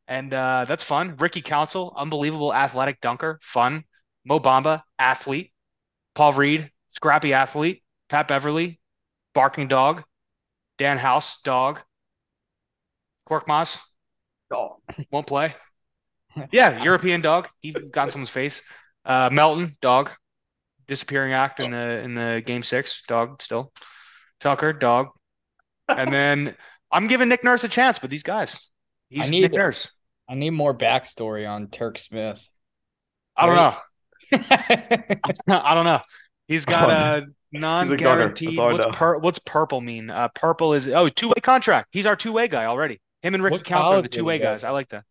[0.08, 1.18] And uh, that's fun.
[1.18, 3.84] Ricky Council, unbelievable athletic dunker, fun.
[4.24, 5.52] Mo Bamba, athlete.
[6.16, 7.84] Paul Reed, scrappy athlete.
[8.08, 8.80] Pat Beverley,
[9.34, 10.04] barking dog.
[10.78, 11.82] Dan House, dog.
[13.30, 13.82] Korkmaz,
[14.52, 14.78] Oh,
[15.12, 15.56] won't play.
[16.52, 17.50] Yeah, European dog.
[17.62, 18.62] He got in someone's face.
[19.06, 20.12] Uh, Melton, dog.
[20.88, 23.72] Disappearing act in the in the game six, dog still.
[24.40, 25.08] Tucker, dog.
[25.88, 26.56] And then
[26.92, 28.70] I'm giving Nick Nurse a chance But these guys.
[29.10, 29.92] He's need- Nick Nurse.
[30.30, 32.42] I need more backstory on Turk Smith.
[33.36, 33.76] I don't know.
[34.32, 35.18] I
[35.50, 36.00] I don't know.
[36.48, 38.50] He's got Oh, a non-guaranteed.
[38.58, 40.10] That's What's pur- what's purple mean?
[40.10, 41.90] Uh, purple is oh two-way contract.
[41.92, 43.02] He's our two-way guy already.
[43.22, 44.64] Him and Ricky What Council are the two-way guys.
[44.64, 45.04] I like that.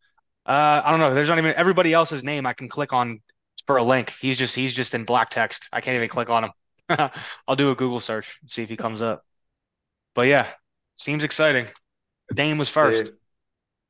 [0.47, 1.15] Uh, I don't know.
[1.15, 3.21] There's not even everybody else's name I can click on
[3.67, 4.13] for a link.
[4.21, 5.69] He's just he's just in black text.
[5.73, 6.51] I can't even click on him.
[7.47, 9.25] I'll do a Google search and see if he comes up.
[10.15, 10.49] But yeah,
[10.97, 11.67] seems exciting.
[12.35, 13.05] Dame was first.
[13.05, 13.15] Dave,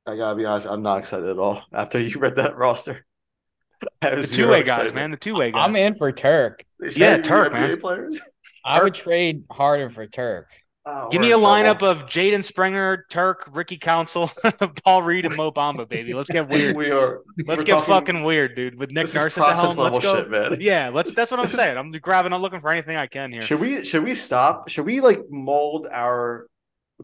[0.07, 3.07] I gotta be honest, I'm not excited at all after you read that roster.
[4.03, 5.11] I The two way guys, man.
[5.11, 5.75] The two-way guys.
[5.75, 6.65] I'm in for Turk.
[6.95, 7.81] Yeah, Turk, man.
[7.81, 8.21] Players.
[8.65, 10.49] I would trade Harden for Turk.
[10.87, 14.31] Oh, Give me a in lineup of Jaden Springer, Turk, Ricky Council,
[14.85, 16.15] Paul Reed, and Mo Bamba, baby.
[16.15, 16.75] Let's get weird.
[16.75, 17.21] We are.
[17.47, 18.79] Let's get talking- fucking weird, dude.
[18.79, 20.17] With Nick this Nurse at the helm, let's go.
[20.17, 20.57] shit, man.
[20.61, 21.13] Yeah, let's.
[21.13, 21.77] That's what I'm saying.
[21.77, 22.33] I'm grabbing.
[22.33, 23.43] I'm looking for anything I can here.
[23.43, 24.71] Should we should we stop?
[24.71, 26.47] Should we like mold our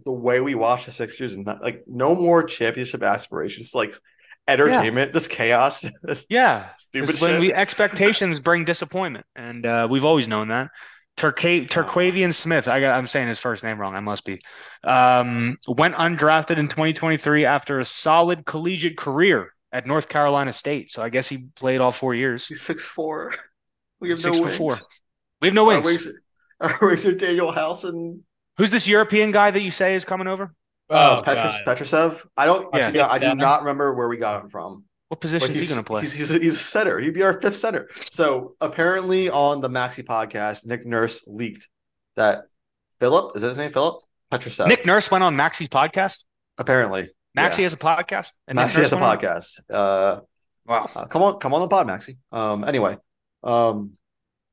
[0.04, 3.94] the way we watch the Sixers and not like no more championship aspirations, like
[4.48, 7.40] entertainment, just chaos, just Yeah, stupid This is when shit.
[7.40, 10.70] we expectations bring disappointment, and uh, we've always known that.
[11.16, 12.96] Turca- Terquavion Smith, I got.
[12.96, 13.94] I'm saying his first name wrong.
[13.94, 14.40] I must be.
[14.84, 20.90] Um, went undrafted in 2023 after a solid collegiate career at North Carolina State.
[20.90, 22.46] So I guess he played all four years.
[22.46, 23.34] He's six four.
[23.98, 24.58] We have Six no foot wings.
[24.58, 24.88] four.
[25.40, 25.86] We have no Our wings.
[25.86, 26.08] wings,
[26.60, 28.20] our wings are Danuel House and
[28.58, 30.54] Who's this European guy that you say is coming over?
[30.90, 32.28] uh, Oh, Petrus, God.
[32.36, 32.74] I don't.
[32.74, 32.90] Yeah.
[32.92, 34.84] Yeah, I do not remember where we got him from.
[35.08, 36.00] What position is he's, he going to play?
[36.02, 36.98] He's, he's, a, he's a center.
[36.98, 37.88] He'd be our fifth center.
[37.96, 41.68] So apparently on the Maxey podcast, Nick Nurse leaked
[42.16, 42.44] that
[42.98, 43.70] Filip is that his name?
[43.70, 44.66] Filip Petrusev.
[44.68, 46.24] Nick Nurse went on Maxey's podcast.
[46.58, 47.08] apparently.
[47.34, 47.66] Maxey Yeah.
[47.66, 48.32] has a podcast.
[48.48, 49.60] and Maxey has a podcast.
[49.70, 50.20] Uh,
[50.66, 50.88] Wow.
[50.96, 52.18] uh, come on, come on the pod, Maxey.
[52.32, 52.96] Um, anyway,
[53.44, 53.92] um,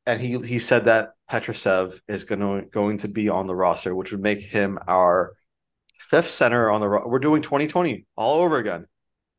[0.06, 3.96] and he he said that Petrusev is going to going to be on the roster,
[3.96, 5.34] which would make him our
[5.98, 6.88] fifth center on the.
[6.90, 8.86] Ro- We're doing 2020 all over again.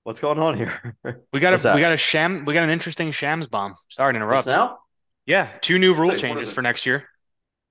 [0.05, 0.97] What's going on here?
[1.33, 1.75] We got What's a that?
[1.75, 3.75] we got a sham we got an interesting shams bomb.
[3.89, 4.47] Sorry to Just interrupt.
[4.47, 4.79] now?
[5.27, 7.09] Yeah, two new rule Say, what changes for next year.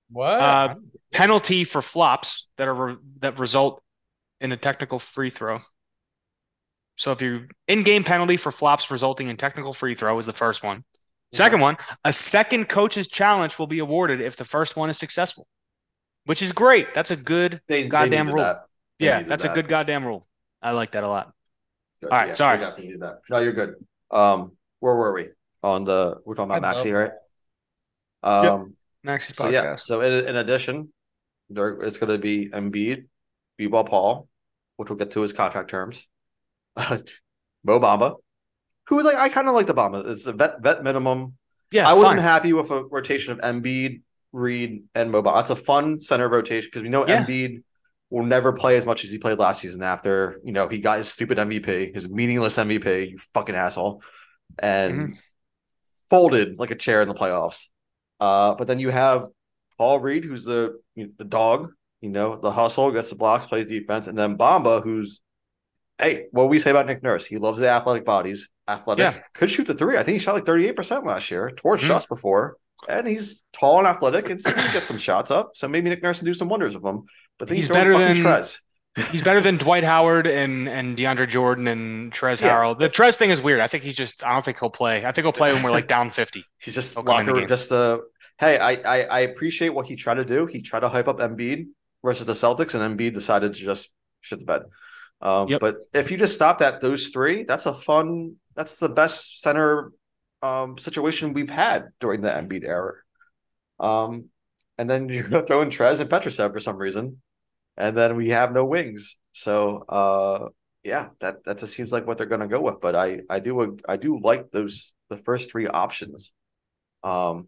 [0.09, 0.39] What?
[0.39, 0.75] Uh,
[1.11, 3.83] Penalty for flops that are re- that result
[4.41, 5.59] in a technical free throw.
[6.95, 10.63] So if you in-game penalty for flops resulting in technical free throw is the first
[10.63, 10.83] one.
[11.31, 15.47] Second one, a second coach's challenge will be awarded if the first one is successful,
[16.25, 16.93] which is great.
[16.93, 18.43] That's a good They, they Goddamn needed rule.
[18.43, 18.65] that.
[18.99, 19.17] Yeah.
[19.17, 19.55] needed That's a that.
[19.55, 20.27] good goddamn rule.
[20.61, 21.33] I like that a lot.
[22.03, 22.11] Good.
[22.11, 22.57] All right, Yeah, sorry.
[22.57, 23.19] they definitely needed that.
[23.29, 23.75] No, you're good.
[24.11, 25.27] Um, where were we
[25.63, 26.17] on the?
[26.25, 27.11] We're talking about I Maxey, right?
[28.23, 28.29] that.
[28.51, 29.51] Um, Maxey's so podcast.
[29.51, 29.75] yeah.
[29.75, 30.91] So in, in addition,
[31.49, 33.05] there it's going to be Embiid,
[33.57, 34.27] B-ball Paul,
[34.77, 36.07] which we'll get to his contract terms.
[36.77, 38.15] Mo Bamba,
[38.87, 40.05] who like I kind of like the Bamba.
[40.09, 41.37] It's a vet vet minimum.
[41.71, 42.15] Yeah, I would have fine.
[42.17, 45.35] been happy with a rotation of Embiid, Reed, and Mo Bamba.
[45.35, 47.23] That's a fun center rotation because we know Yeah.
[47.25, 47.63] Embiid
[48.13, 50.99] will never play as much as he played last season after you know he got
[50.99, 54.01] his stupid MVP, his meaningless MVP, you fucking asshole,
[54.59, 55.13] and Mm-hmm.
[56.09, 57.67] folded like a chair in the playoffs.
[58.19, 59.25] Uh, but then you have
[59.77, 61.71] Paul Reed, who's the the dog,
[62.01, 65.19] you know, the hustle, gets the blocks, plays defense, and then Bamba, who's
[65.99, 67.25] hey, what we say about Nick Nurse?
[67.25, 69.21] He loves the athletic bodies, athletic, Yeah.
[69.33, 69.97] could shoot the three.
[69.97, 71.87] I think he shot like thirty eight percent last year, torched Mhm.
[71.87, 72.57] shots before,
[72.89, 75.51] and he's tall and athletic, and he gets some shots up.
[75.55, 77.03] So maybe Nick Nurse can do some wonders with him.
[77.39, 78.59] But then He's he's, better than- Trezz.
[79.11, 82.49] He's better than Dwight Howard and and DeAndre Jordan and Trezz Yeah.
[82.55, 82.77] Harrell.
[82.77, 83.59] The Trezz thing is weird.
[83.59, 84.23] I think he's just.
[84.23, 85.03] I don't think he'll play.
[85.03, 86.45] I think he'll play when we're like down fifty.
[86.61, 87.97] He's just He'll the locker just uh
[88.37, 90.45] hey, I, I I appreciate what he tried to do.
[90.45, 91.69] He tried to hype up Embiid
[92.03, 93.89] versus the Celtics, and Embiid decided to just
[94.21, 94.61] shit the bed.
[95.21, 95.59] Um, Yep.
[95.61, 99.91] but if you just stop at those three, that's a fun that's the best center
[100.43, 102.93] um situation we've had during the Embiid era.
[103.79, 104.29] Um
[104.77, 107.21] and then you're gonna throw in Trezz and Petrusev for some reason,
[107.77, 109.17] and then we have no wings.
[109.31, 110.49] So uh
[110.83, 112.81] yeah, that that just seems like what they're gonna go with.
[112.81, 116.33] But I I do I do like those the first three options.
[117.03, 117.47] Um,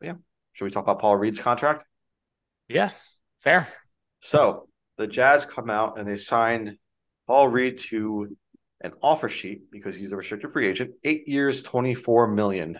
[0.00, 0.14] yeah.
[0.52, 1.84] Should we talk about Paul Reed's contract?
[2.68, 2.90] Yeah,
[3.38, 3.66] fair.
[4.20, 6.76] So the Jazz come out and they signed
[7.26, 8.36] Paul Reed to
[8.82, 12.78] an offer sheet because he's a restricted free agent, eight years, 24 million,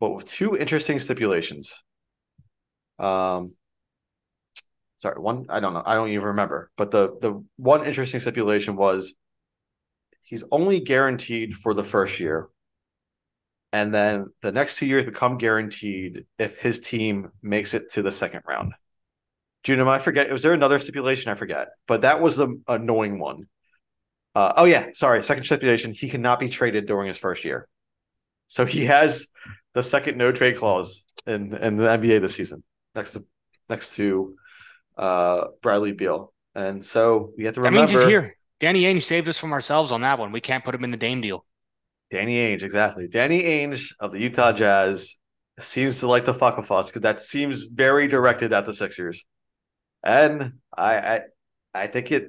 [0.00, 1.82] but with two interesting stipulations.
[2.98, 3.54] Um,
[4.98, 8.76] sorry, one, I don't know, I don't even remember, but the the one interesting stipulation
[8.76, 9.14] was
[10.22, 12.48] he's only guaranteed for the first year.
[13.74, 18.12] And then the next two years become guaranteed if his team makes it to the
[18.12, 18.74] second round.
[19.64, 20.30] June, I forget.
[20.30, 21.30] Was there another stipulation?
[21.30, 23.46] I forget, but that was the annoying one.
[24.34, 25.22] Uh, oh yeah, sorry.
[25.22, 27.68] Second stipulation: he cannot be traded during his first year.
[28.46, 29.26] So he has
[29.74, 32.62] the second no trade clause in in the NBA this season,
[32.94, 33.24] next to
[33.68, 34.36] next to
[34.96, 38.36] uh, Bradley Beal, and so we have to remember That means he's here.
[38.60, 40.30] Danny Ainge saved us from ourselves on that one.
[40.30, 41.44] We can't put him in the Dame deal.
[42.12, 43.08] Danny Ainge, exactly.
[43.08, 45.16] Danny Ainge of the Utah Jazz
[45.58, 49.24] seems to like to fuck with us because that seems very directed at the Sixers.
[50.04, 51.20] And I, I,
[51.74, 52.28] I think it.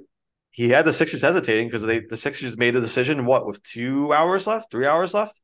[0.53, 3.25] He had the Sixers hesitating because they the Sixers made a decision.
[3.25, 5.41] What with two hours left, three hours left,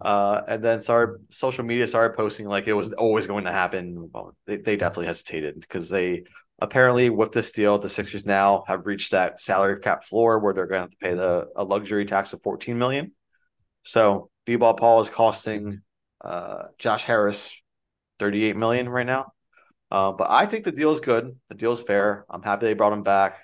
[0.00, 4.10] uh, and then started social media started posting like it was always going to happen.
[4.14, 6.22] Well, they they definitely hesitated because they
[6.60, 10.68] apparently with this deal, the Sixers now have reached that salary cap floor where they're
[10.68, 13.10] going to have to pay the a luxury tax of fourteen million.
[13.82, 15.82] So B-ball Paul is costing
[16.20, 17.60] uh, Josh Harris
[18.18, 19.32] 38 million right now.
[19.90, 21.36] Uh, but I think the deal is good.
[21.48, 22.26] The deal is fair.
[22.28, 23.38] I'm happy they brought him back.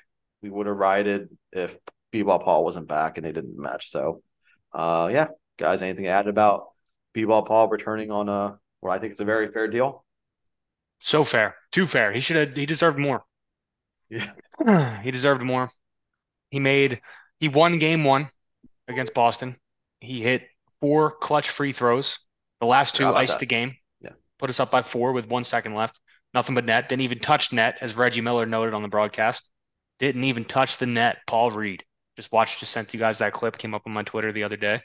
[0.45, 1.79] We would have rided if
[2.13, 3.89] B-ball Paul wasn't back and they didn't match.
[3.89, 4.21] So
[4.75, 6.67] uh, yeah, guys, anything to add about
[7.15, 10.05] B-ball Paul returning on a what I think is a very fair deal?
[10.99, 12.13] So fair, too fair.
[12.13, 12.55] He should have.
[12.55, 13.25] He deserved more.
[14.11, 15.01] Yeah.
[15.03, 15.71] he deserved more.
[16.51, 17.01] He made.
[17.41, 18.29] He won game one
[18.87, 19.57] against Boston.
[20.01, 20.43] He hit
[20.83, 22.19] four clutch free throws.
[22.61, 23.41] The last two iced that.
[23.41, 23.77] the game.
[24.03, 24.11] Yeah.
[24.39, 25.99] Put us up by four with one second left.
[26.35, 26.91] Nothing but net.
[26.91, 29.51] Didn't even touch net, as Reggie Miller noted on the broadcast.
[29.99, 31.19] Didn't even touch the net.
[31.27, 31.85] Paul Reed.
[32.17, 32.61] Just watched.
[32.61, 33.59] Just sent you guys that clip.
[33.59, 34.81] Came up on my Twitter the other day.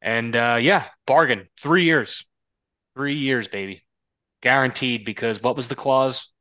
[0.00, 1.48] And uh, yeah, bargain.
[1.58, 2.26] Three years.
[2.96, 3.84] Three years, baby.
[4.42, 6.32] Guaranteed because what was the clause?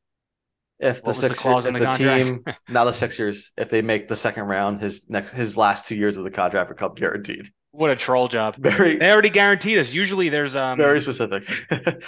[0.79, 4.09] If the was the if in the, the team, now the Sixers, if they make
[4.09, 7.47] the second round, his next his last two years of the contract become guaranteed.
[7.75, 8.55] What a troll job.
[8.55, 9.93] Very They already guaranteed us.
[9.93, 11.43] Usually there's um very specific.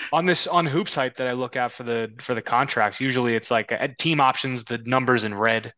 [0.13, 3.01] on this on hoops hype that I look at for the for the contracts.
[3.01, 5.73] Usually it's like at team options, the numbers in red,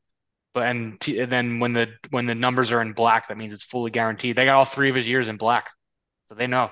[0.54, 3.52] but and, t- and then when the when the numbers are in black, that means
[3.52, 4.36] it's fully guaranteed.
[4.36, 5.72] They got all three of his years in black,
[6.24, 6.70] so they know.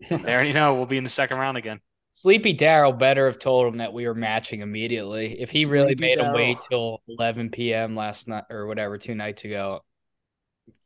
[0.08, 1.78] They already know we'll be in the second round again.
[2.12, 5.38] Sleepy Daryl better have told him that we were matching immediately.
[5.40, 7.94] If he really Sleepy made him wait till 11 p.m.
[7.94, 9.82] last night or whatever, two nights ago,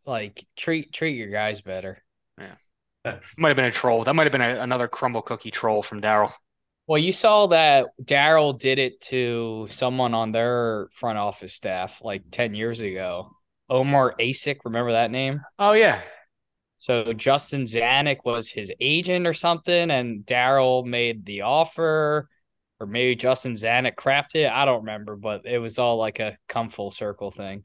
[0.06, 2.02] like treat treat your guys better.
[2.38, 2.54] Yeah.
[3.36, 4.04] Might have been a troll.
[4.04, 6.32] That might have been a, another Crumbl cookie troll from Daryl.
[6.86, 12.24] Well, you saw that Daryl did it to someone on their front office staff like
[12.30, 13.30] 10 years ago.
[13.70, 15.40] Omer Asik, remember that name?
[15.58, 16.02] Oh yeah,
[16.76, 22.28] So Justin Zanik was his agent or something, and Daryl made the offer,
[22.80, 24.50] or maybe Justin Zanik crafted it.
[24.50, 27.64] I don't remember, but it was all like a come full circle thing.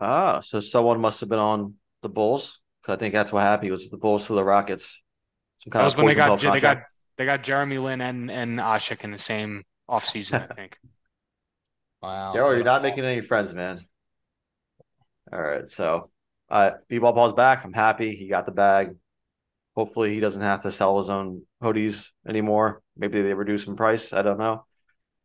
[0.00, 2.60] Ah, so someone must have been on the Bulls.
[2.82, 3.68] 'Cause I think that's what happened.
[3.68, 5.02] It was the Bulls to the Rockets.
[5.58, 6.90] Some that kind was of when they poison got pill they got contract.
[7.16, 10.76] they got Jeremy Lin and and Asik in the same offseason, I think.
[12.02, 12.32] Wow.
[12.34, 13.86] Daryl, you're not making any friends, man.
[15.32, 16.10] All right, so
[16.48, 17.64] uh B-ball Paul's back.
[17.64, 18.96] I'm happy he got the bag.
[19.76, 22.82] Hopefully he doesn't have to sell his own hoodies anymore.
[22.96, 24.12] Maybe they reduce in price.
[24.12, 24.66] I don't know.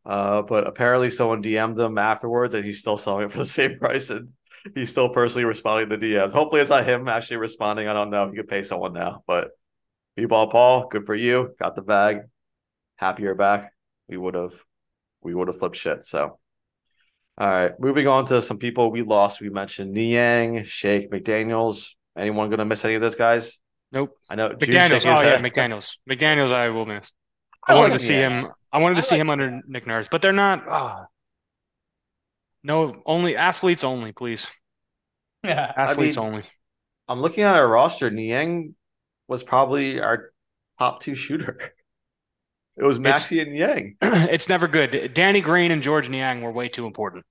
[0.05, 3.79] Uh, but apparently someone DM'd him afterwards and he's still selling it for the same
[3.81, 4.29] price and
[4.73, 6.31] he's still personally responding to DMs.
[6.33, 7.87] Hopefully it's not him actually responding.
[7.87, 8.29] I don't know.
[8.29, 9.51] He could pay someone now, but
[10.15, 11.53] B-ball Paul, good for you.
[11.59, 12.21] Got the bag.
[12.95, 13.71] Happy you're back.
[14.07, 14.53] We would have
[15.21, 16.03] we would have flipped shit.
[16.03, 16.39] So
[17.37, 19.41] all right, moving on to some people we lost.
[19.41, 21.89] We mentioned Niang, Shake, McDaniels.
[22.17, 23.59] Anyone gonna miss any of those guys?
[23.91, 24.15] Nope.
[24.29, 25.05] I know McDaniels.
[25.05, 25.37] Oh yeah.
[25.41, 25.97] McDaniels.
[26.09, 26.51] McDaniels.
[26.51, 27.11] I will miss.
[27.67, 28.45] I I wanted like to see Niang.
[28.45, 28.47] him.
[28.71, 30.63] I wanted to I see like him under Nick Nurse, but they're not.
[30.67, 31.05] ah.
[32.65, 34.49] No, only athletes only, please.
[35.43, 35.71] Yeah.
[35.77, 36.43] Athletes mean- only.
[37.07, 38.09] I'm looking at our roster.
[38.09, 38.73] Niang
[39.27, 40.31] was probably our
[40.79, 41.59] top two shooter.
[42.77, 43.95] It was It's- Maxey and Niang.
[44.01, 45.13] it's never good.
[45.13, 47.23] Danny Green and George Niang were way too important.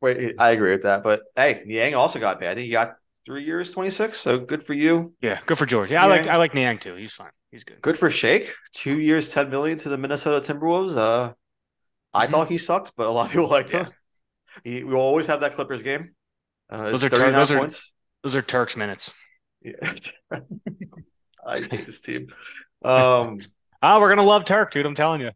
[0.00, 1.02] Wait, I agree with that.
[1.02, 2.52] But hey, Niang also got bad.
[2.52, 2.94] I think he got
[3.26, 4.16] three years, 26.
[4.16, 5.12] So good for you.
[5.20, 5.90] Yeah, good for George.
[5.90, 6.34] Yeah, I like Niang.
[6.34, 6.94] I like Niang too.
[6.94, 7.32] He's fine.
[7.50, 7.82] He's good.
[7.82, 8.52] Good for Shake.
[8.72, 10.96] Two years, 10 million to the Minnesota Timberwolves.
[10.96, 11.32] Uh,
[12.12, 12.30] I Mhm.
[12.30, 13.86] thought he sucked, but a lot of people liked Yeah.
[13.86, 13.92] him.
[14.62, 16.14] He, we will always have that Clippers game.
[16.70, 17.68] Uh, Those are tur- those are-
[18.22, 19.12] Those are Turks minutes.
[19.62, 19.94] Yeah.
[21.46, 22.28] I hate this team.
[22.84, 23.38] Um,
[23.82, 24.86] Oh, we're gonna love Turk, dude.
[24.86, 25.30] I'm telling you.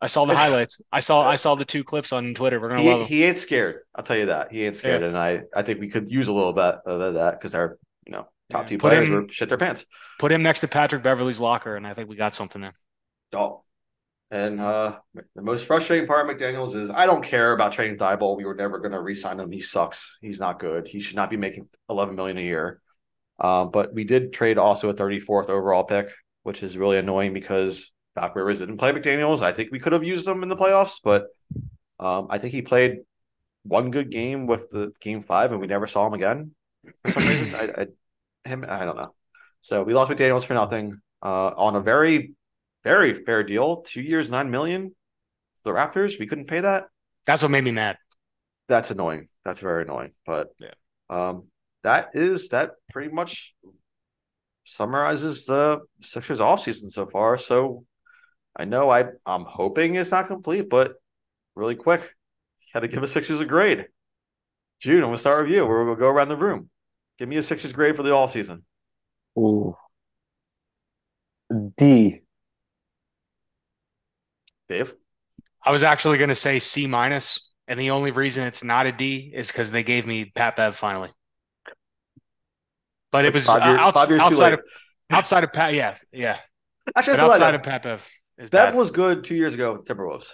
[0.00, 0.80] I saw the highlights.
[0.92, 2.60] I saw I saw the two clips on Twitter.
[2.60, 3.06] We're gonna He, love him.
[3.08, 3.80] he ain't scared.
[3.94, 4.52] I'll tell you that.
[4.52, 5.02] He ain't scared.
[5.02, 8.12] And I, I think we could use a little bit of that because our, you
[8.12, 8.68] know, top Yeah.
[8.68, 9.86] two Put players him- were shit their pants.
[10.20, 12.74] Put him next to Patrick Beverley's locker, and I think we got something there.
[13.34, 13.64] Oh.
[14.30, 14.98] And uh
[15.34, 18.36] the most frustrating part of McDaniels is I don't care about trading Thybulle.
[18.36, 19.50] We were never gonna re-sign him.
[19.50, 20.18] He sucks.
[20.20, 20.86] He's not good.
[20.86, 22.80] He should not be making 11 million a year.
[23.40, 26.10] Um, but we did trade also a 34th overall pick,
[26.42, 29.42] which is really annoying because Doc Rivers didn't play McDaniels.
[29.42, 31.26] I think we could have used him in the playoffs, but
[32.00, 32.98] um, I think he played
[33.62, 36.52] one good game with the game five, and we never saw him again
[37.04, 37.54] for some reason.
[37.76, 39.14] I, I him I don't know.
[39.60, 42.34] So we lost McDaniels for nothing uh, on a very
[42.84, 43.82] very fair deal.
[43.82, 44.94] Two years, nine million.
[45.64, 46.86] The Raptors, we couldn't pay that.
[47.26, 47.96] That's what made me mad.
[48.68, 49.28] That's annoying.
[49.44, 50.12] That's very annoying.
[50.24, 50.72] But Yeah.
[51.10, 51.48] um,
[51.82, 53.54] that is that pretty much
[54.64, 57.38] summarizes the Sixers offseason so far.
[57.38, 57.84] So
[58.56, 60.94] I know I I'm hoping it's not complete, but
[61.54, 62.14] really quick,
[62.72, 63.86] had to give the Sixers a grade.
[64.80, 65.66] June, I'm gonna start with you.
[65.66, 66.70] We're gonna go around the room.
[67.18, 68.64] Give me a Sixers grade for the all season.
[69.38, 69.76] Ooh.
[71.76, 72.22] D.
[74.68, 74.94] Dave.
[75.64, 79.32] I was actually gonna say C minus, and the only reason it's not a D
[79.34, 81.10] is because they gave me Pat Bev finally.
[83.10, 84.52] But it was Five year- uh, outs- five years too outside late.
[84.54, 84.60] of
[85.10, 85.74] outside of Pat.
[85.74, 86.38] Yeah, yeah.
[86.94, 87.54] Actually, But like outside that.
[87.56, 88.08] of Pat Bev,
[88.38, 88.74] is Bev bad.
[88.74, 90.32] was good two years ago with Timberwolves.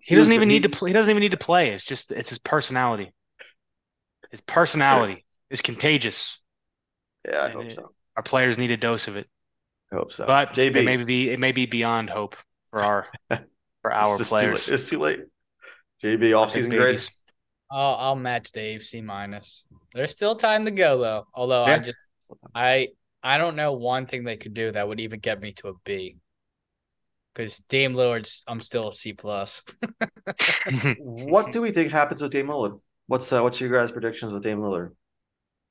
[0.00, 0.90] He doesn't was- even he- need to play.
[0.90, 1.72] He doesn't even need to play.
[1.72, 3.12] It's just it's his personality.
[4.30, 6.42] His personality is contagious.
[7.28, 7.94] Yeah, I And hope it- so.
[8.16, 9.26] Our players need a dose of it,
[9.90, 10.26] I hope so.
[10.26, 12.36] but JB, it may be it may be beyond hope
[12.72, 13.06] for our
[13.82, 14.68] for our it's just too players.
[14.68, 14.68] late.
[14.68, 15.20] It's too late.
[16.02, 16.80] JB off Big season grade.
[16.96, 17.12] babies.
[17.70, 19.66] I'll I'll match Dave C minus.
[19.94, 21.26] There's still time to go though.
[21.34, 22.04] Although I just
[22.54, 22.88] I
[23.22, 25.74] I don't know one thing they could do that would even get me to a
[25.84, 26.16] B.
[27.34, 29.62] Because Dame Lillard's I'm still a C plus.
[30.96, 32.80] What do we think happens with Dame Lillard?
[33.06, 34.94] What's uh, what's your guys' predictions with Dame Lillard?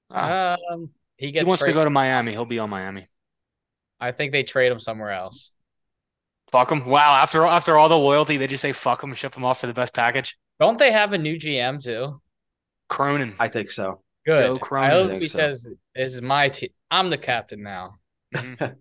[0.09, 2.31] Ah, Um he gets he gets wants to go to Miami.
[2.31, 3.07] He'll be on Miami.
[3.99, 5.53] I think they trade him somewhere else.
[6.51, 6.85] Fuck him.
[6.85, 7.15] Wow.
[7.15, 9.73] After after all the loyalty, they just say fuck him, ship him off for the
[9.73, 10.37] best package.
[10.59, 12.21] Don't they have a new GM too?
[12.89, 13.35] Cronin.
[13.39, 14.01] I think so.
[14.25, 14.47] Good.
[14.47, 14.91] Go Cronin.
[14.91, 15.39] I I hope think he so.
[15.39, 16.69] says this is my team.
[16.89, 17.95] I'm the captain now.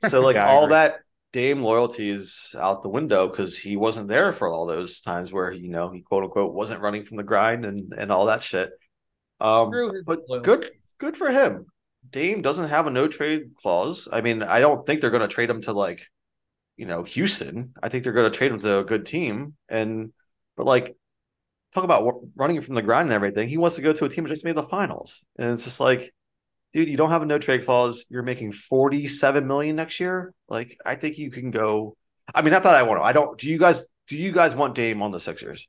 [0.00, 1.00] So like Yeah, all that
[1.32, 5.52] Dame loyalty is out the window because he wasn't there for all those times where
[5.52, 8.70] you know he quote unquote wasn't running from the grind and and all that shit.
[9.40, 10.44] Um, Screw his but loyalty.
[10.44, 11.66] good good for him.
[12.10, 14.08] Dame doesn't have a no trade clause.
[14.10, 16.06] I mean, I don't think they're going to trade him to like,
[16.78, 17.74] you know, Houston.
[17.82, 19.54] I think they're going to trade him to a good team.
[19.68, 20.12] And
[20.56, 20.96] but like,
[21.74, 23.48] talk about running it from the ground and everything.
[23.48, 25.80] He wants to go to a team that just made the finals, and it's just
[25.80, 26.14] like,
[26.72, 28.06] dude, you don't have a no trade clause.
[28.08, 30.32] You're making forty seven million next year.
[30.48, 31.96] Like, I think you can go.
[32.34, 33.04] I mean, not that I want to.
[33.04, 33.38] I don't.
[33.38, 33.84] Do you guys?
[34.06, 35.68] Do you guys want Dame on the Sixers?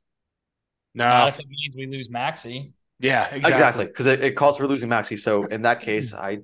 [0.94, 1.04] No.
[1.04, 2.72] Not if it means we lose Maxey.
[3.00, 3.52] yeah, exactly.
[3.52, 5.16] Exactly, because it, it calls for losing Maxey.
[5.16, 6.38] So in that case, I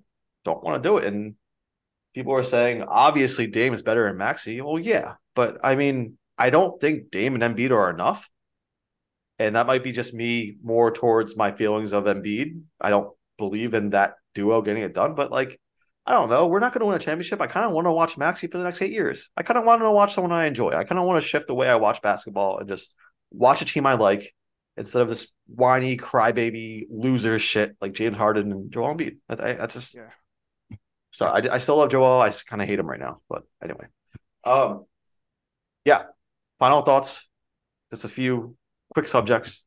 [0.44, 1.04] don't want to do it.
[1.04, 1.36] And
[2.16, 4.62] people are saying obviously Dame is better than Maxey.
[4.62, 8.28] Well, yeah, but I mean, I don't think Dame and Embiid are enough.
[9.38, 12.62] And that might be just me more towards my feelings of Embiid.
[12.80, 15.60] I don't believe in that duo getting it done, but like,
[16.06, 16.46] I don't know.
[16.46, 17.42] We're not going to win a championship.
[17.42, 19.28] I kind of want to watch Maxey for the next eight years.
[19.36, 20.70] I kind of want to watch someone I enjoy.
[20.70, 22.94] I kind of want to shift the way I watch basketball and just
[23.30, 24.32] watch a team I like
[24.78, 29.18] instead of this whiny crybaby loser shit like James Harden and Joel Embiid.
[29.28, 30.08] That's just Yeah.
[31.16, 31.48] Sorry.
[31.48, 32.20] I, I still love Joel.
[32.20, 33.86] I kind of hate him right now, but anyway.
[34.44, 34.84] Um,
[35.84, 36.04] yeah.
[36.58, 37.28] Final thoughts.
[37.90, 38.56] Just a few
[38.94, 39.64] quick subjects.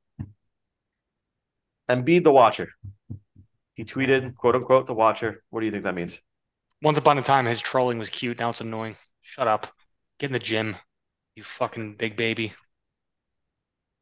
[1.89, 2.69] Embiid the Watcher.
[3.73, 5.43] He tweeted, "quote unquote," the Watcher.
[5.49, 6.21] What do you think that means?
[6.81, 8.39] Once upon a time, his trolling was cute.
[8.39, 8.95] Now it's annoying.
[9.21, 9.67] Shut up.
[10.19, 10.75] Get in the gym,
[11.35, 12.53] you fucking big baby.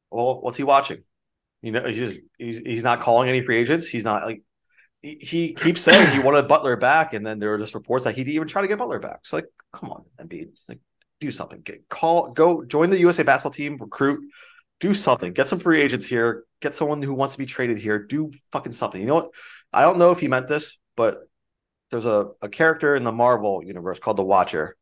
[0.10, 1.02] Well, what's he watching?
[1.62, 3.88] You know, he's just he's he's not calling any free agents.
[3.88, 4.42] He's not like
[5.02, 8.24] he, keeps saying he wanted Butler back, and then there were just reports that he
[8.24, 9.26] didn't even try to get Butler back.
[9.26, 10.80] So like, come on, Embiid, like
[11.20, 11.62] do something.
[11.62, 14.22] Get call, go join the USA basketball team, recruit,
[14.80, 15.34] do something.
[15.34, 16.44] Get some free agents here.
[16.62, 18.00] Get someone who wants to be traded here.
[18.00, 19.00] Do fucking something.
[19.00, 19.30] You know what?
[19.74, 21.20] I don't know if he meant this, but
[21.92, 24.76] there's a, a character in the Marvel universe called the Watcher.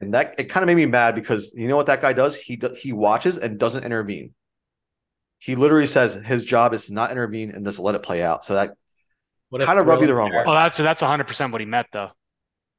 [0.00, 2.36] And that it kind of made me mad because you know what that guy does?
[2.36, 4.32] He he watches and doesn't intervene.
[5.38, 8.44] He literally says his job is to not intervene and just let it play out.
[8.44, 8.74] So that
[9.50, 10.42] What Kinda rub you the wrong way.
[10.46, 12.10] Oh, that's that's 100 percent what he meant, though.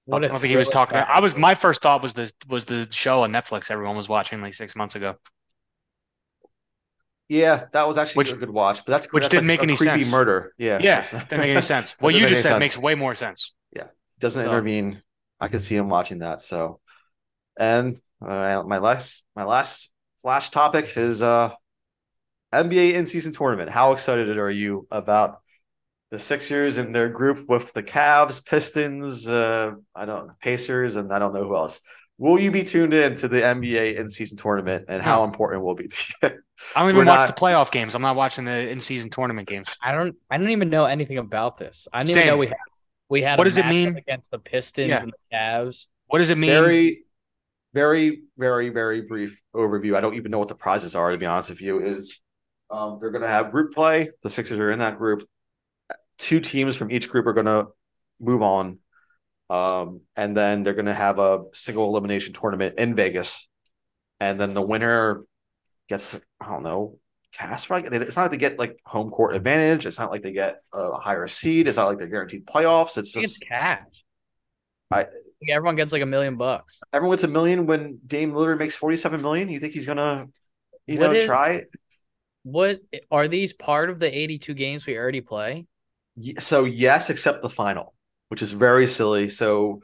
[0.06, 0.98] What I don't think he was Thriller talking.
[0.98, 4.42] I was my first thought was the was the show on Netflix everyone was watching
[4.42, 5.16] like six months ago.
[7.30, 8.86] yeah, that was actually Which- a good watch.
[8.86, 10.12] But that's which that's didn't like make a any creepy sense.
[10.12, 10.54] murder.
[10.58, 11.96] Yeah, Yeah, That's- didn't make any sense.
[12.00, 13.54] What you just said any makes way more sense.
[13.76, 13.88] Yeah,
[14.20, 15.02] doesn't So- intervene.
[15.40, 16.42] I could see him watching that.
[16.42, 16.80] So
[17.60, 17.96] And
[18.26, 19.92] uh, my last my last
[20.22, 21.54] flash topic is uh
[22.54, 23.70] NBA in season tournament.
[23.70, 25.40] How excited are you about
[26.12, 31.20] the Sixers and their group with the Cavs, Pistons, uh, I don't Pacers, and I
[31.20, 31.80] don't know who else.
[32.18, 35.26] Will you be tuned in to the NBA in season tournament and how No.
[35.26, 35.90] important will it be?
[36.24, 36.30] I
[36.80, 37.94] don't We're even watch not- the playoff games.
[37.94, 39.76] I'm not watching the in season tournament games.
[39.84, 41.88] I don't I don't even know anything about this.
[41.94, 42.22] I didn't Same.
[42.24, 42.58] even know we had
[43.10, 43.96] we had What a does it mean?
[43.98, 45.02] against the Pistons Yeah.
[45.04, 45.88] and the Cavs.
[46.08, 46.50] What does it mean?
[46.50, 47.04] very,
[47.74, 49.96] very, very, very brief overview.
[49.96, 51.80] I don't even know what the prizes are, to be honest with you.
[51.86, 52.20] Is
[52.72, 54.10] um, they're going to have group play.
[54.24, 55.28] The Sixers are in that group.
[56.18, 57.68] Two teams from each group are going to
[58.20, 58.80] move on.
[59.50, 63.48] Um, and then they're going to have a single elimination tournament in Vegas.
[64.20, 65.24] And then the winner
[65.88, 67.00] gets, I don't know,
[67.34, 67.86] cast right.
[67.86, 69.86] It's not like they get like home court advantage.
[69.86, 71.68] It's not like they get a higher seed.
[71.68, 72.98] It's not like they're guaranteed playoffs.
[72.98, 73.84] It's just cash.
[74.92, 75.04] I-
[75.40, 76.82] think everyone gets like a million bucks.
[76.92, 79.50] everyone gets a million when Dame Lillard makes 47 million.
[79.50, 80.30] You think he's gonna,
[80.88, 81.66] you What know, is- try?
[82.42, 82.80] What
[83.12, 85.68] are these part of the 82 games we already play?
[86.40, 87.94] So yes, except the final,
[88.30, 89.30] which is very silly.
[89.30, 89.82] So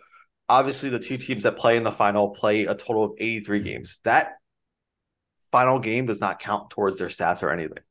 [0.50, 4.00] obviously the two teams that play in the final play a total of 83 games.
[4.04, 4.34] That
[5.52, 7.84] final game does not count towards their stats or anything.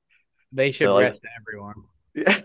[0.51, 1.75] They should So, like- rest everyone.
[2.15, 2.41] Yeah,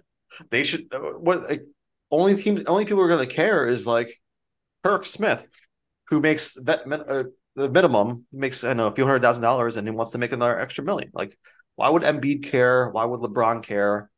[0.49, 0.87] they should.
[0.93, 1.63] uh, What like,
[2.09, 4.21] only teams, only people are going to care is like
[4.83, 5.45] Turk Smith,
[6.09, 7.23] who makes that min- uh,
[7.55, 10.19] the minimum makes I don't know a few hundred thousand dollars and he wants to
[10.19, 11.09] make another extra million.
[11.13, 11.37] Like,
[11.75, 12.87] why would Embiid care?
[12.89, 14.09] Why would LeBron care?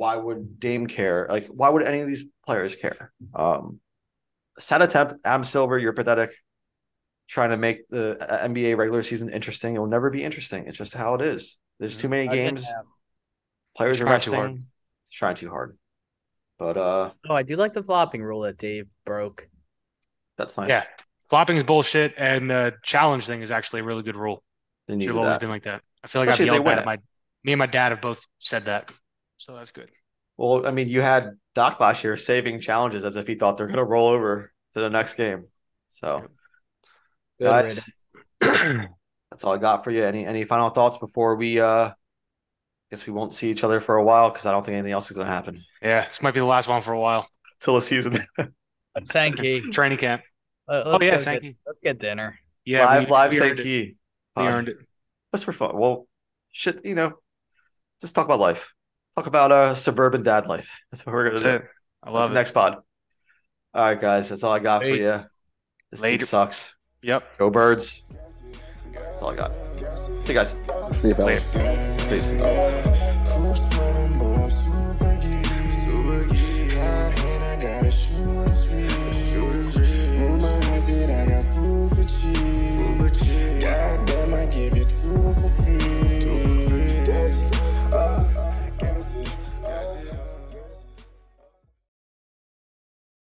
[0.00, 1.26] Why would Dame care?
[1.28, 3.12] Like, why would any of these players care?
[3.34, 3.80] Um,
[4.58, 6.30] sad attempt, Adam Silver, you're pathetic.
[7.28, 9.76] Trying to make the uh, NBA regular season interesting.
[9.76, 10.64] It will never be interesting.
[10.66, 11.58] It's just how it is.
[11.78, 12.64] There's too many games.
[12.64, 12.86] have-
[13.76, 14.50] Players are Trying too hard.
[14.52, 14.66] resting.
[15.12, 15.76] Trying too hard.
[16.58, 19.50] But uh Oh, I do like the flopping rule that Dave broke.
[20.38, 20.70] that's nice.
[20.70, 20.84] Yeah.
[21.28, 24.42] Flopping is bullshit, and the challenge thing is actually a really good rule.
[24.88, 25.40] They need Should have always that.
[25.40, 25.82] been like that.
[26.02, 26.96] I feel like Especially I've they yelled that at my
[27.44, 28.90] me and my dad have both said that.
[29.40, 29.90] So that's good.
[30.36, 33.66] Well, I mean, you had Doc last year saving challenges as if he thought they're
[33.66, 35.46] going to roll over to the next game.
[35.88, 36.28] So
[37.38, 37.80] Good Guys,
[38.40, 38.88] riddance.
[39.30, 40.04] that's all I got for you.
[40.04, 41.58] Any any final thoughts before we?
[41.58, 41.90] uh
[42.90, 45.10] Guess we won't see each other for a while because I don't think anything else
[45.12, 47.26] is going to happen yeah, this might be the last one for a while.
[47.60, 48.18] till the season.
[49.04, 49.60] Sankey.
[49.70, 50.22] Training camp.
[50.68, 51.48] Uh, Oh yeah, go Sankey.
[51.50, 52.38] Get, let's get dinner.
[52.64, 53.50] Yeah, live we, live we St.
[53.50, 53.62] earned it.
[53.62, 53.96] Key.
[54.36, 54.76] We Uh, earned it.
[55.32, 55.78] Just for fun.
[55.78, 56.08] Well,
[56.50, 57.12] shit, you know,
[58.00, 58.74] just talk about life.
[59.20, 60.80] Talk about uh suburban dad life.
[60.90, 61.66] That's what we're gonna That's do.
[61.66, 61.70] it.
[62.02, 62.38] I love the it.
[62.38, 62.76] next pod.
[63.74, 64.30] All right, guys.
[64.30, 65.22] That's all I got for you.
[65.90, 66.74] This team sucks.
[67.02, 67.36] Yep.
[67.36, 68.02] Go birds.
[68.94, 69.52] That's all I got.
[70.24, 70.54] See you guys.
[71.02, 71.54] See you, fellas.
[71.54, 72.08] Later.
[72.08, 72.89] Peace.